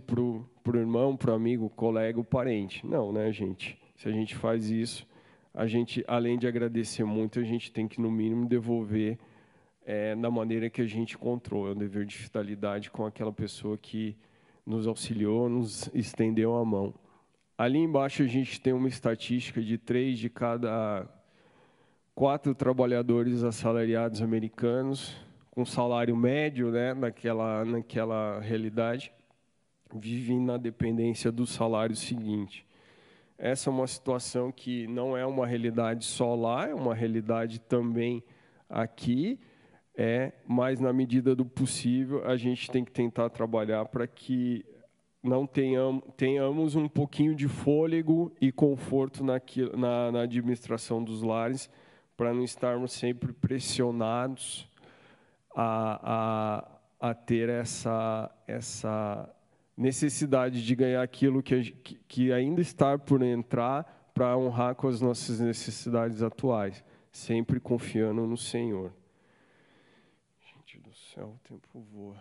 para 0.68 0.76
o 0.76 0.80
irmão, 0.80 1.16
para 1.16 1.32
o 1.32 1.34
amigo, 1.34 1.70
colega, 1.70 2.20
o 2.20 2.24
parente. 2.24 2.86
Não, 2.86 3.10
né, 3.10 3.32
gente? 3.32 3.78
Se 3.96 4.06
a 4.06 4.12
gente 4.12 4.36
faz 4.36 4.68
isso, 4.68 5.08
a 5.54 5.66
gente, 5.66 6.04
além 6.06 6.38
de 6.38 6.46
agradecer 6.46 7.04
muito, 7.04 7.40
a 7.40 7.42
gente 7.42 7.72
tem 7.72 7.88
que, 7.88 7.98
no 7.98 8.10
mínimo, 8.10 8.46
devolver 8.46 9.18
é, 9.86 10.14
da 10.14 10.30
maneira 10.30 10.68
que 10.68 10.82
a 10.82 10.86
gente 10.86 11.16
controla. 11.16 11.70
É 11.70 11.72
um 11.72 11.78
dever 11.78 12.04
de 12.04 12.14
fidelidade 12.18 12.90
com 12.90 13.06
aquela 13.06 13.32
pessoa 13.32 13.78
que 13.78 14.14
nos 14.66 14.86
auxiliou, 14.86 15.48
nos 15.48 15.88
estendeu 15.94 16.54
a 16.54 16.62
mão. 16.62 16.92
Ali 17.56 17.78
embaixo 17.78 18.22
a 18.22 18.26
gente 18.26 18.60
tem 18.60 18.74
uma 18.74 18.88
estatística 18.88 19.62
de 19.62 19.78
três 19.78 20.18
de 20.18 20.28
cada 20.28 21.08
quatro 22.14 22.54
trabalhadores 22.54 23.42
assalariados 23.42 24.20
americanos 24.20 25.16
com 25.50 25.64
salário 25.64 26.14
médio, 26.14 26.70
né, 26.70 26.92
naquela, 26.92 27.64
naquela 27.64 28.38
realidade, 28.40 29.10
vivem 29.95 30.41
na 30.41 30.57
dependência 30.57 31.30
do 31.32 31.47
salário 31.47 31.97
seguinte. 31.97 32.66
Essa 33.39 33.70
é 33.70 33.72
uma 33.72 33.86
situação 33.86 34.51
que 34.51 34.86
não 34.89 35.16
é 35.16 35.24
uma 35.24 35.47
realidade 35.47 36.05
só 36.05 36.34
lá, 36.34 36.68
é 36.68 36.74
uma 36.74 36.95
realidade 36.95 37.61
também 37.61 38.22
aqui, 38.68 39.39
é, 39.97 40.32
mas 40.47 40.80
na 40.80 40.93
medida 40.93 41.34
do 41.34 41.45
possível 41.45 42.24
a 42.26 42.36
gente 42.36 42.70
tem 42.70 42.84
que 42.84 42.91
tentar 42.91 43.30
trabalhar 43.30 43.84
para 43.86 44.07
que 44.07 44.64
não 45.22 45.47
tenhamos, 45.47 46.03
tenhamos 46.16 46.74
um 46.74 46.89
pouquinho 46.89 47.34
de 47.34 47.49
fôlego 47.49 48.32
e 48.41 48.51
conforto 48.51 49.24
na, 49.24 49.41
na 50.12 50.22
administração 50.22 51.03
dos 51.03 51.22
lares, 51.22 51.70
para 52.16 52.34
não 52.34 52.43
estarmos 52.43 52.93
sempre 52.93 53.32
pressionados 53.32 54.68
a, 55.55 56.68
a, 57.01 57.09
a 57.11 57.14
ter 57.14 57.49
essa, 57.49 58.30
essa 58.47 59.32
necessidade 59.79 60.66
de 60.66 60.74
ganhar 60.74 61.01
aquilo 61.01 61.41
que, 61.41 61.70
que 62.09 62.33
ainda 62.33 62.61
está 62.61 62.99
por 62.99 63.22
entrar 63.22 64.11
para 64.12 64.37
honrar 64.37 64.74
com 64.74 64.89
as 64.89 65.01
nossas 65.01 65.39
necessidades 65.39 66.20
atuais, 66.20 66.83
sempre 67.12 67.61
confiando 67.61 68.26
no 68.26 68.37
Senhor. 68.37 68.93
Gente 70.45 70.81
do 70.81 70.93
céu, 70.93 71.37
o 71.37 71.49
tempo 71.49 71.81
voa. 71.93 72.20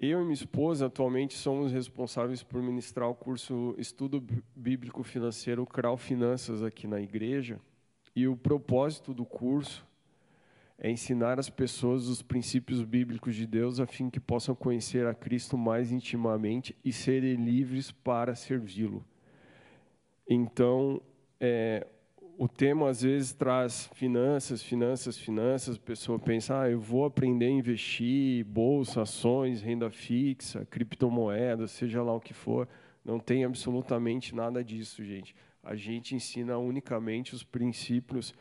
Eu 0.00 0.20
e 0.20 0.22
minha 0.24 0.34
esposa 0.34 0.86
atualmente 0.86 1.34
somos 1.34 1.70
responsáveis 1.70 2.42
por 2.42 2.60
ministrar 2.60 3.08
o 3.08 3.14
curso 3.14 3.76
Estudo 3.78 4.20
Bíblico 4.56 5.04
Financeiro 5.04 5.64
CRAL 5.64 5.96
Finanças 5.96 6.64
aqui 6.64 6.88
na 6.88 7.00
igreja. 7.00 7.60
E 8.16 8.26
o 8.26 8.36
propósito 8.36 9.14
do 9.14 9.24
curso 9.24 9.86
é 10.84 10.90
ensinar 10.90 11.38
as 11.38 11.48
pessoas 11.48 12.08
os 12.08 12.22
princípios 12.22 12.82
bíblicos 12.82 13.36
de 13.36 13.46
Deus 13.46 13.78
a 13.78 13.86
fim 13.86 14.10
que 14.10 14.18
possam 14.18 14.52
conhecer 14.52 15.06
a 15.06 15.14
Cristo 15.14 15.56
mais 15.56 15.92
intimamente 15.92 16.74
e 16.84 16.92
serem 16.92 17.36
livres 17.36 17.92
para 17.92 18.34
servi-lo. 18.34 19.04
Então, 20.28 21.00
é, 21.38 21.86
o 22.36 22.48
tema 22.48 22.90
às 22.90 23.02
vezes 23.02 23.32
traz 23.32 23.88
finanças, 23.94 24.60
finanças, 24.60 25.16
finanças. 25.16 25.76
A 25.76 25.80
pessoa 25.80 26.18
pensa, 26.18 26.62
ah, 26.62 26.68
eu 26.68 26.80
vou 26.80 27.04
aprender 27.04 27.46
a 27.46 27.50
investir, 27.50 28.44
bolsa, 28.44 29.02
ações, 29.02 29.62
renda 29.62 29.88
fixa, 29.88 30.66
criptomoedas, 30.68 31.70
seja 31.70 32.02
lá 32.02 32.12
o 32.12 32.20
que 32.20 32.34
for. 32.34 32.68
Não 33.04 33.20
tem 33.20 33.44
absolutamente 33.44 34.34
nada 34.34 34.64
disso, 34.64 35.04
gente. 35.04 35.32
A 35.62 35.76
gente 35.76 36.16
ensina 36.16 36.58
unicamente 36.58 37.36
os 37.36 37.44
princípios 37.44 38.34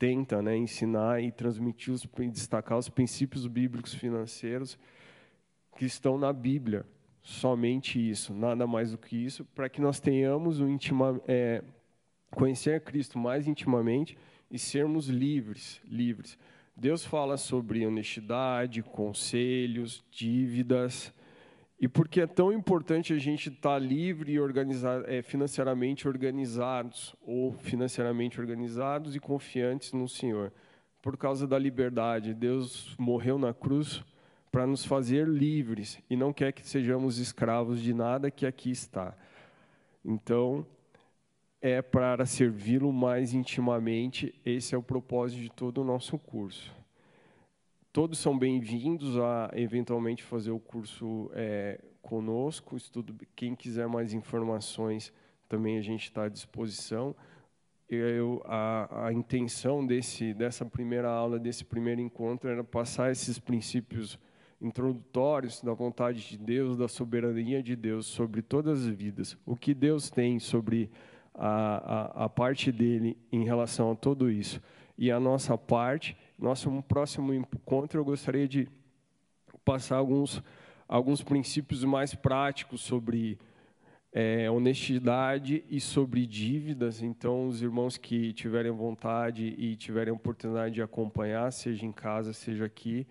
tenta 0.00 0.40
né, 0.40 0.56
ensinar 0.56 1.22
e 1.22 1.30
transmitir, 1.30 1.92
os, 1.92 2.08
destacar 2.32 2.78
os 2.78 2.88
princípios 2.88 3.46
bíblicos 3.46 3.92
financeiros 3.92 4.78
que 5.76 5.84
estão 5.84 6.16
na 6.16 6.32
Bíblia. 6.32 6.86
Somente 7.22 8.00
isso, 8.10 8.32
nada 8.32 8.66
mais 8.66 8.92
do 8.92 8.98
que 8.98 9.14
isso, 9.14 9.44
para 9.54 9.68
que 9.68 9.78
nós 9.78 10.00
tenhamos 10.00 10.58
o 10.58 10.66
intima, 10.66 11.20
é, 11.28 11.62
conhecer 12.30 12.80
Cristo 12.80 13.18
mais 13.18 13.46
intimamente 13.46 14.16
e 14.50 14.58
sermos 14.58 15.08
livres, 15.08 15.82
livres. 15.84 16.38
Deus 16.74 17.04
fala 17.04 17.36
sobre 17.36 17.86
honestidade, 17.86 18.82
conselhos, 18.82 20.02
dívidas, 20.10 21.12
e 21.80 21.88
por 21.88 22.08
que 22.08 22.20
é 22.20 22.26
tão 22.26 22.52
importante 22.52 23.14
a 23.14 23.18
gente 23.18 23.48
estar 23.48 23.70
tá 23.70 23.78
livre 23.78 24.32
e 24.32 24.38
organizar, 24.38 25.02
é, 25.08 25.22
financeiramente 25.22 26.06
organizados, 26.06 27.16
ou 27.22 27.54
financeiramente 27.54 28.38
organizados 28.38 29.16
e 29.16 29.20
confiantes 29.20 29.94
no 29.94 30.06
Senhor? 30.06 30.52
Por 31.00 31.16
causa 31.16 31.46
da 31.46 31.58
liberdade. 31.58 32.34
Deus 32.34 32.94
morreu 32.98 33.38
na 33.38 33.54
cruz 33.54 34.04
para 34.52 34.66
nos 34.66 34.84
fazer 34.84 35.26
livres 35.26 35.98
e 36.10 36.16
não 36.16 36.34
quer 36.34 36.52
que 36.52 36.68
sejamos 36.68 37.16
escravos 37.16 37.80
de 37.80 37.94
nada 37.94 38.30
que 38.30 38.44
aqui 38.44 38.70
está. 38.70 39.16
Então, 40.04 40.66
é 41.62 41.80
para 41.80 42.26
servi-lo 42.26 42.92
mais 42.92 43.32
intimamente, 43.32 44.38
esse 44.44 44.74
é 44.74 44.78
o 44.78 44.82
propósito 44.82 45.40
de 45.40 45.50
todo 45.50 45.80
o 45.80 45.84
nosso 45.84 46.18
curso 46.18 46.79
todos 47.92 48.18
são 48.18 48.38
bem-vindos 48.38 49.18
a 49.18 49.50
eventualmente 49.54 50.22
fazer 50.22 50.52
o 50.52 50.60
curso 50.60 51.30
é, 51.34 51.80
conosco. 52.00 52.76
Estudo, 52.76 53.14
quem 53.34 53.54
quiser 53.56 53.88
mais 53.88 54.12
informações, 54.12 55.12
também 55.48 55.76
a 55.76 55.82
gente 55.82 56.04
está 56.04 56.24
à 56.24 56.28
disposição. 56.28 57.16
Eu, 57.88 58.40
a, 58.44 59.06
a 59.06 59.12
intenção 59.12 59.84
desse, 59.84 60.32
dessa 60.32 60.64
primeira 60.64 61.10
aula, 61.10 61.38
desse 61.38 61.64
primeiro 61.64 62.00
encontro, 62.00 62.48
era 62.48 62.62
passar 62.62 63.10
esses 63.10 63.40
princípios 63.40 64.16
introdutórios 64.60 65.60
da 65.60 65.72
vontade 65.72 66.28
de 66.28 66.38
Deus, 66.38 66.76
da 66.76 66.86
soberania 66.86 67.60
de 67.60 67.74
Deus 67.74 68.06
sobre 68.06 68.42
todas 68.42 68.86
as 68.86 68.94
vidas. 68.94 69.36
O 69.44 69.56
que 69.56 69.74
Deus 69.74 70.10
tem 70.10 70.38
sobre 70.38 70.88
a, 71.34 72.22
a, 72.22 72.24
a 72.26 72.28
parte 72.28 72.70
dele 72.70 73.16
em 73.32 73.44
relação 73.44 73.90
a 73.90 73.96
tudo 73.96 74.30
isso. 74.30 74.62
E 74.96 75.10
a 75.10 75.18
nossa 75.18 75.56
parte 75.58 76.16
nosso 76.40 76.70
próximo 76.88 77.34
encontro, 77.34 78.00
eu 78.00 78.04
gostaria 78.04 78.48
de 78.48 78.66
passar 79.64 79.96
alguns, 79.96 80.42
alguns 80.88 81.22
princípios 81.22 81.84
mais 81.84 82.14
práticos 82.14 82.80
sobre 82.80 83.38
é, 84.12 84.50
honestidade 84.50 85.64
e 85.68 85.78
sobre 85.80 86.26
dívidas. 86.26 87.02
Então, 87.02 87.46
os 87.46 87.62
irmãos 87.62 87.96
que 87.96 88.32
tiverem 88.32 88.72
vontade 88.72 89.54
e 89.58 89.76
tiverem 89.76 90.12
oportunidade 90.12 90.74
de 90.74 90.82
acompanhar, 90.82 91.52
seja 91.52 91.84
em 91.84 91.92
casa, 91.92 92.32
seja 92.32 92.64
aqui, 92.64 93.06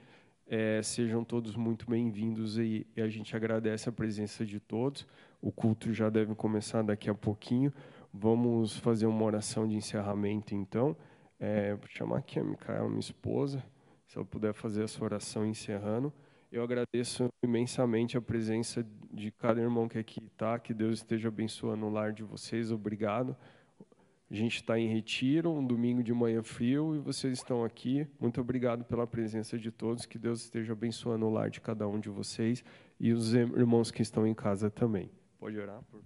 é, 0.47 0.81
sejam 0.81 1.23
todos 1.23 1.55
muito 1.55 1.87
bem-vindos 1.87 2.57
e, 2.57 2.85
e, 2.97 3.01
a 3.01 3.07
gente 3.07 3.35
agradece 3.35 3.87
a 3.87 3.91
presença 3.91 4.43
de 4.43 4.59
todos. 4.59 5.05
O 5.39 5.51
culto 5.51 5.93
já 5.93 6.09
deve 6.09 6.33
começar 6.33 6.81
daqui 6.81 7.09
a 7.09 7.13
pouquinho. 7.13 7.71
Vamos 8.11 8.75
fazer 8.77 9.05
uma 9.05 9.23
oração 9.23 9.67
de 9.67 9.75
encerramento, 9.75 10.55
então. 10.55 10.97
É, 11.39 11.73
vou 11.73 11.87
chamar 11.87 12.17
aqui 12.17 12.39
a 12.39 12.43
Micaela, 12.43 12.87
minha 12.87 12.99
esposa, 12.99 13.63
se 14.05 14.17
ela 14.17 14.25
puder 14.25 14.53
fazer 14.53 14.83
essa 14.83 15.03
oração 15.03 15.45
encerrando. 15.45 16.11
Eu 16.51 16.63
agradeço 16.63 17.29
imensamente 17.43 18.17
a 18.17 18.21
presença 18.21 18.85
de 19.11 19.31
cada 19.31 19.61
irmão 19.61 19.87
que 19.87 19.99
aqui 19.99 20.19
está. 20.19 20.57
Que 20.57 20.73
Deus 20.73 20.95
esteja 20.95 21.27
abençoando 21.27 21.85
o 21.85 21.89
lar 21.89 22.11
de 22.11 22.23
vocês. 22.23 22.71
Obrigado. 22.71 23.37
A 24.31 24.33
gente 24.33 24.55
está 24.57 24.77
em 24.77 24.87
retiro, 24.87 25.51
um 25.51 25.65
domingo 25.65 26.03
de 26.03 26.13
manhã 26.13 26.43
frio, 26.43 26.95
e 26.95 26.99
vocês 26.99 27.33
estão 27.33 27.63
aqui. 27.63 28.07
Muito 28.19 28.41
obrigado 28.41 28.83
pela 28.83 29.07
presença 29.07 29.57
de 29.57 29.71
todos. 29.71 30.05
Que 30.05 30.19
Deus 30.19 30.41
esteja 30.41 30.73
abençoando 30.73 31.25
o 31.25 31.29
lar 31.29 31.49
de 31.49 31.61
cada 31.61 31.87
um 31.87 31.99
de 31.99 32.09
vocês 32.09 32.63
e 32.99 33.13
os 33.13 33.33
irmãos 33.33 33.91
que 33.91 34.01
estão 34.01 34.27
em 34.27 34.33
casa 34.33 34.69
também. 34.69 35.09
Pode 35.39 35.57
orar, 35.57 35.81
por. 35.83 36.01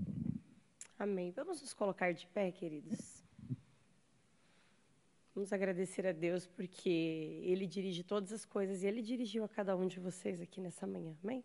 Amém. 0.99 1.31
Vamos 1.31 1.61
nos 1.61 1.73
colocar 1.73 2.13
de 2.13 2.27
pé, 2.27 2.51
queridos. 2.51 3.22
Vamos 5.35 5.51
agradecer 5.51 6.05
a 6.05 6.11
Deus 6.11 6.45
porque 6.45 7.41
Ele 7.43 7.65
dirige 7.65 8.03
todas 8.03 8.31
as 8.31 8.45
coisas 8.45 8.83
e 8.83 8.87
Ele 8.87 9.01
dirigiu 9.01 9.43
a 9.43 9.49
cada 9.49 9.75
um 9.75 9.87
de 9.87 9.99
vocês 9.99 10.39
aqui 10.39 10.61
nessa 10.61 10.85
manhã. 10.85 11.15
Amém? 11.23 11.43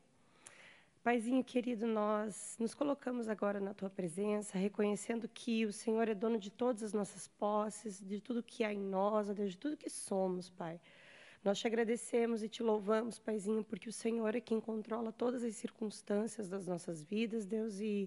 Paizinho 1.03 1.43
querido, 1.43 1.87
nós 1.87 2.55
nos 2.61 2.75
colocamos 2.75 3.31
agora 3.31 3.59
na 3.59 3.73
tua 3.73 3.89
presença, 3.89 4.59
reconhecendo 4.59 5.27
que 5.27 5.65
o 5.65 5.73
Senhor 5.73 6.07
é 6.07 6.15
dono 6.15 6.39
de 6.39 6.51
todas 6.51 6.83
as 6.83 6.93
nossas 6.93 7.29
posses, 7.29 7.99
de 7.99 8.21
tudo 8.21 8.43
que 8.43 8.63
há 8.63 8.75
em 8.75 8.79
nós, 8.79 9.29
Deus, 9.31 9.53
de 9.53 9.59
tudo 9.59 9.75
que 9.75 9.89
somos, 9.89 10.51
Pai. 10.51 10.79
Nós 11.43 11.59
te 11.59 11.67
agradecemos 11.67 12.43
e 12.43 12.49
te 12.49 12.63
louvamos, 12.63 13.19
Paizinho, 13.19 13.65
porque 13.65 13.89
o 13.89 13.93
Senhor 13.93 14.35
é 14.35 14.41
quem 14.41 14.61
controla 14.61 15.11
todas 15.11 15.43
as 15.43 15.55
circunstâncias 15.57 16.47
das 16.47 16.67
nossas 16.67 17.03
vidas, 17.03 17.47
Deus, 17.47 17.81
e 17.81 18.07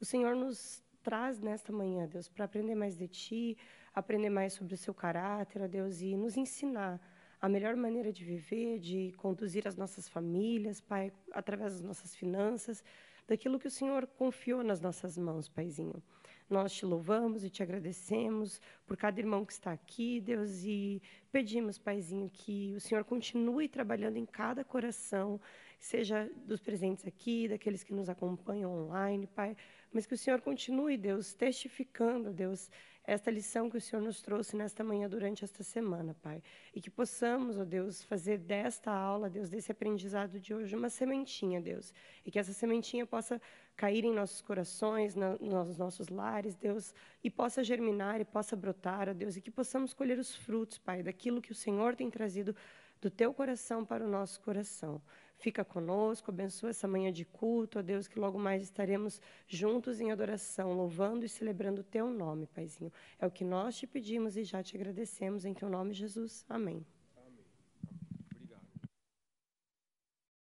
o 0.00 0.04
Senhor 0.06 0.34
nos 0.34 0.82
traz 1.02 1.40
nesta 1.40 1.72
manhã, 1.72 2.06
Deus, 2.06 2.28
para 2.28 2.44
aprender 2.44 2.74
mais 2.74 2.96
de 2.96 3.08
ti, 3.08 3.58
aprender 3.94 4.30
mais 4.30 4.52
sobre 4.52 4.74
o 4.74 4.78
seu 4.78 4.94
caráter, 4.94 5.62
ó 5.62 5.66
Deus, 5.68 6.00
e 6.00 6.16
nos 6.16 6.36
ensinar 6.36 7.00
a 7.40 7.48
melhor 7.48 7.74
maneira 7.74 8.12
de 8.12 8.24
viver, 8.24 8.78
de 8.78 9.12
conduzir 9.16 9.66
as 9.66 9.76
nossas 9.76 10.08
famílias, 10.08 10.80
Pai, 10.80 11.12
através 11.32 11.72
das 11.72 11.82
nossas 11.82 12.14
finanças, 12.14 12.84
daquilo 13.26 13.58
que 13.58 13.66
o 13.66 13.70
Senhor 13.70 14.06
confiou 14.06 14.62
nas 14.62 14.80
nossas 14.80 15.16
mãos, 15.16 15.48
Paizinho. 15.48 16.02
Nós 16.50 16.72
te 16.72 16.84
louvamos 16.84 17.44
e 17.44 17.48
te 17.48 17.62
agradecemos 17.62 18.60
por 18.84 18.96
cada 18.96 19.20
irmão 19.20 19.44
que 19.44 19.52
está 19.52 19.70
aqui, 19.70 20.20
Deus, 20.20 20.64
e 20.64 21.00
pedimos, 21.30 21.78
Paizinho, 21.78 22.28
que 22.28 22.74
o 22.74 22.80
Senhor 22.80 23.04
continue 23.04 23.68
trabalhando 23.68 24.16
em 24.16 24.26
cada 24.26 24.64
coração, 24.64 25.40
seja 25.78 26.28
dos 26.44 26.60
presentes 26.60 27.06
aqui, 27.06 27.46
daqueles 27.48 27.84
que 27.84 27.94
nos 27.94 28.08
acompanham 28.08 28.70
online, 28.72 29.28
Pai, 29.28 29.56
mas 29.92 30.06
que 30.06 30.14
o 30.14 30.18
Senhor 30.18 30.40
continue, 30.40 30.96
Deus, 30.96 31.32
testificando, 31.32 32.32
Deus, 32.32 32.70
esta 33.04 33.30
lição 33.30 33.68
que 33.68 33.76
o 33.76 33.80
Senhor 33.80 34.02
nos 34.02 34.20
trouxe 34.20 34.56
nesta 34.56 34.84
manhã 34.84 35.08
durante 35.08 35.42
esta 35.42 35.64
semana, 35.64 36.14
Pai. 36.22 36.42
E 36.74 36.80
que 36.80 36.90
possamos, 36.90 37.58
ó 37.58 37.64
Deus, 37.64 38.04
fazer 38.04 38.38
desta 38.38 38.92
aula, 38.92 39.28
Deus, 39.28 39.48
desse 39.48 39.72
aprendizado 39.72 40.38
de 40.38 40.54
hoje, 40.54 40.76
uma 40.76 40.88
sementinha, 40.88 41.60
Deus. 41.60 41.92
E 42.24 42.30
que 42.30 42.38
essa 42.38 42.52
sementinha 42.52 43.04
possa 43.06 43.40
cair 43.76 44.04
em 44.04 44.12
nossos 44.12 44.40
corações, 44.42 45.14
na, 45.14 45.36
nos 45.38 45.78
nossos 45.78 46.08
lares, 46.08 46.54
Deus, 46.54 46.94
e 47.24 47.30
possa 47.30 47.64
germinar 47.64 48.20
e 48.20 48.24
possa 48.24 48.54
brotar, 48.54 49.08
ó 49.08 49.12
Deus, 49.12 49.36
e 49.36 49.40
que 49.40 49.50
possamos 49.50 49.92
colher 49.92 50.18
os 50.18 50.34
frutos, 50.36 50.78
Pai, 50.78 51.02
daquilo 51.02 51.42
que 51.42 51.50
o 51.52 51.54
Senhor 51.54 51.96
tem 51.96 52.10
trazido 52.10 52.54
do 53.00 53.10
teu 53.10 53.32
coração 53.32 53.84
para 53.84 54.04
o 54.04 54.08
nosso 54.08 54.40
coração. 54.40 55.00
Fica 55.40 55.64
conosco, 55.64 56.30
abençoa 56.30 56.68
essa 56.68 56.86
manhã 56.86 57.10
de 57.10 57.24
culto, 57.24 57.78
ó 57.78 57.82
Deus, 57.82 58.06
que 58.06 58.18
logo 58.18 58.38
mais 58.38 58.62
estaremos 58.62 59.22
juntos 59.48 59.98
em 59.98 60.12
adoração, 60.12 60.74
louvando 60.74 61.24
e 61.24 61.30
celebrando 61.30 61.80
o 61.80 61.84
teu 61.84 62.10
nome, 62.10 62.46
Paizinho. 62.46 62.92
É 63.18 63.26
o 63.26 63.30
que 63.30 63.42
nós 63.42 63.74
te 63.74 63.86
pedimos 63.86 64.36
e 64.36 64.44
já 64.44 64.62
te 64.62 64.76
agradecemos 64.76 65.46
em 65.46 65.54
teu 65.54 65.70
nome, 65.70 65.94
Jesus. 65.94 66.44
Amém. 66.46 66.84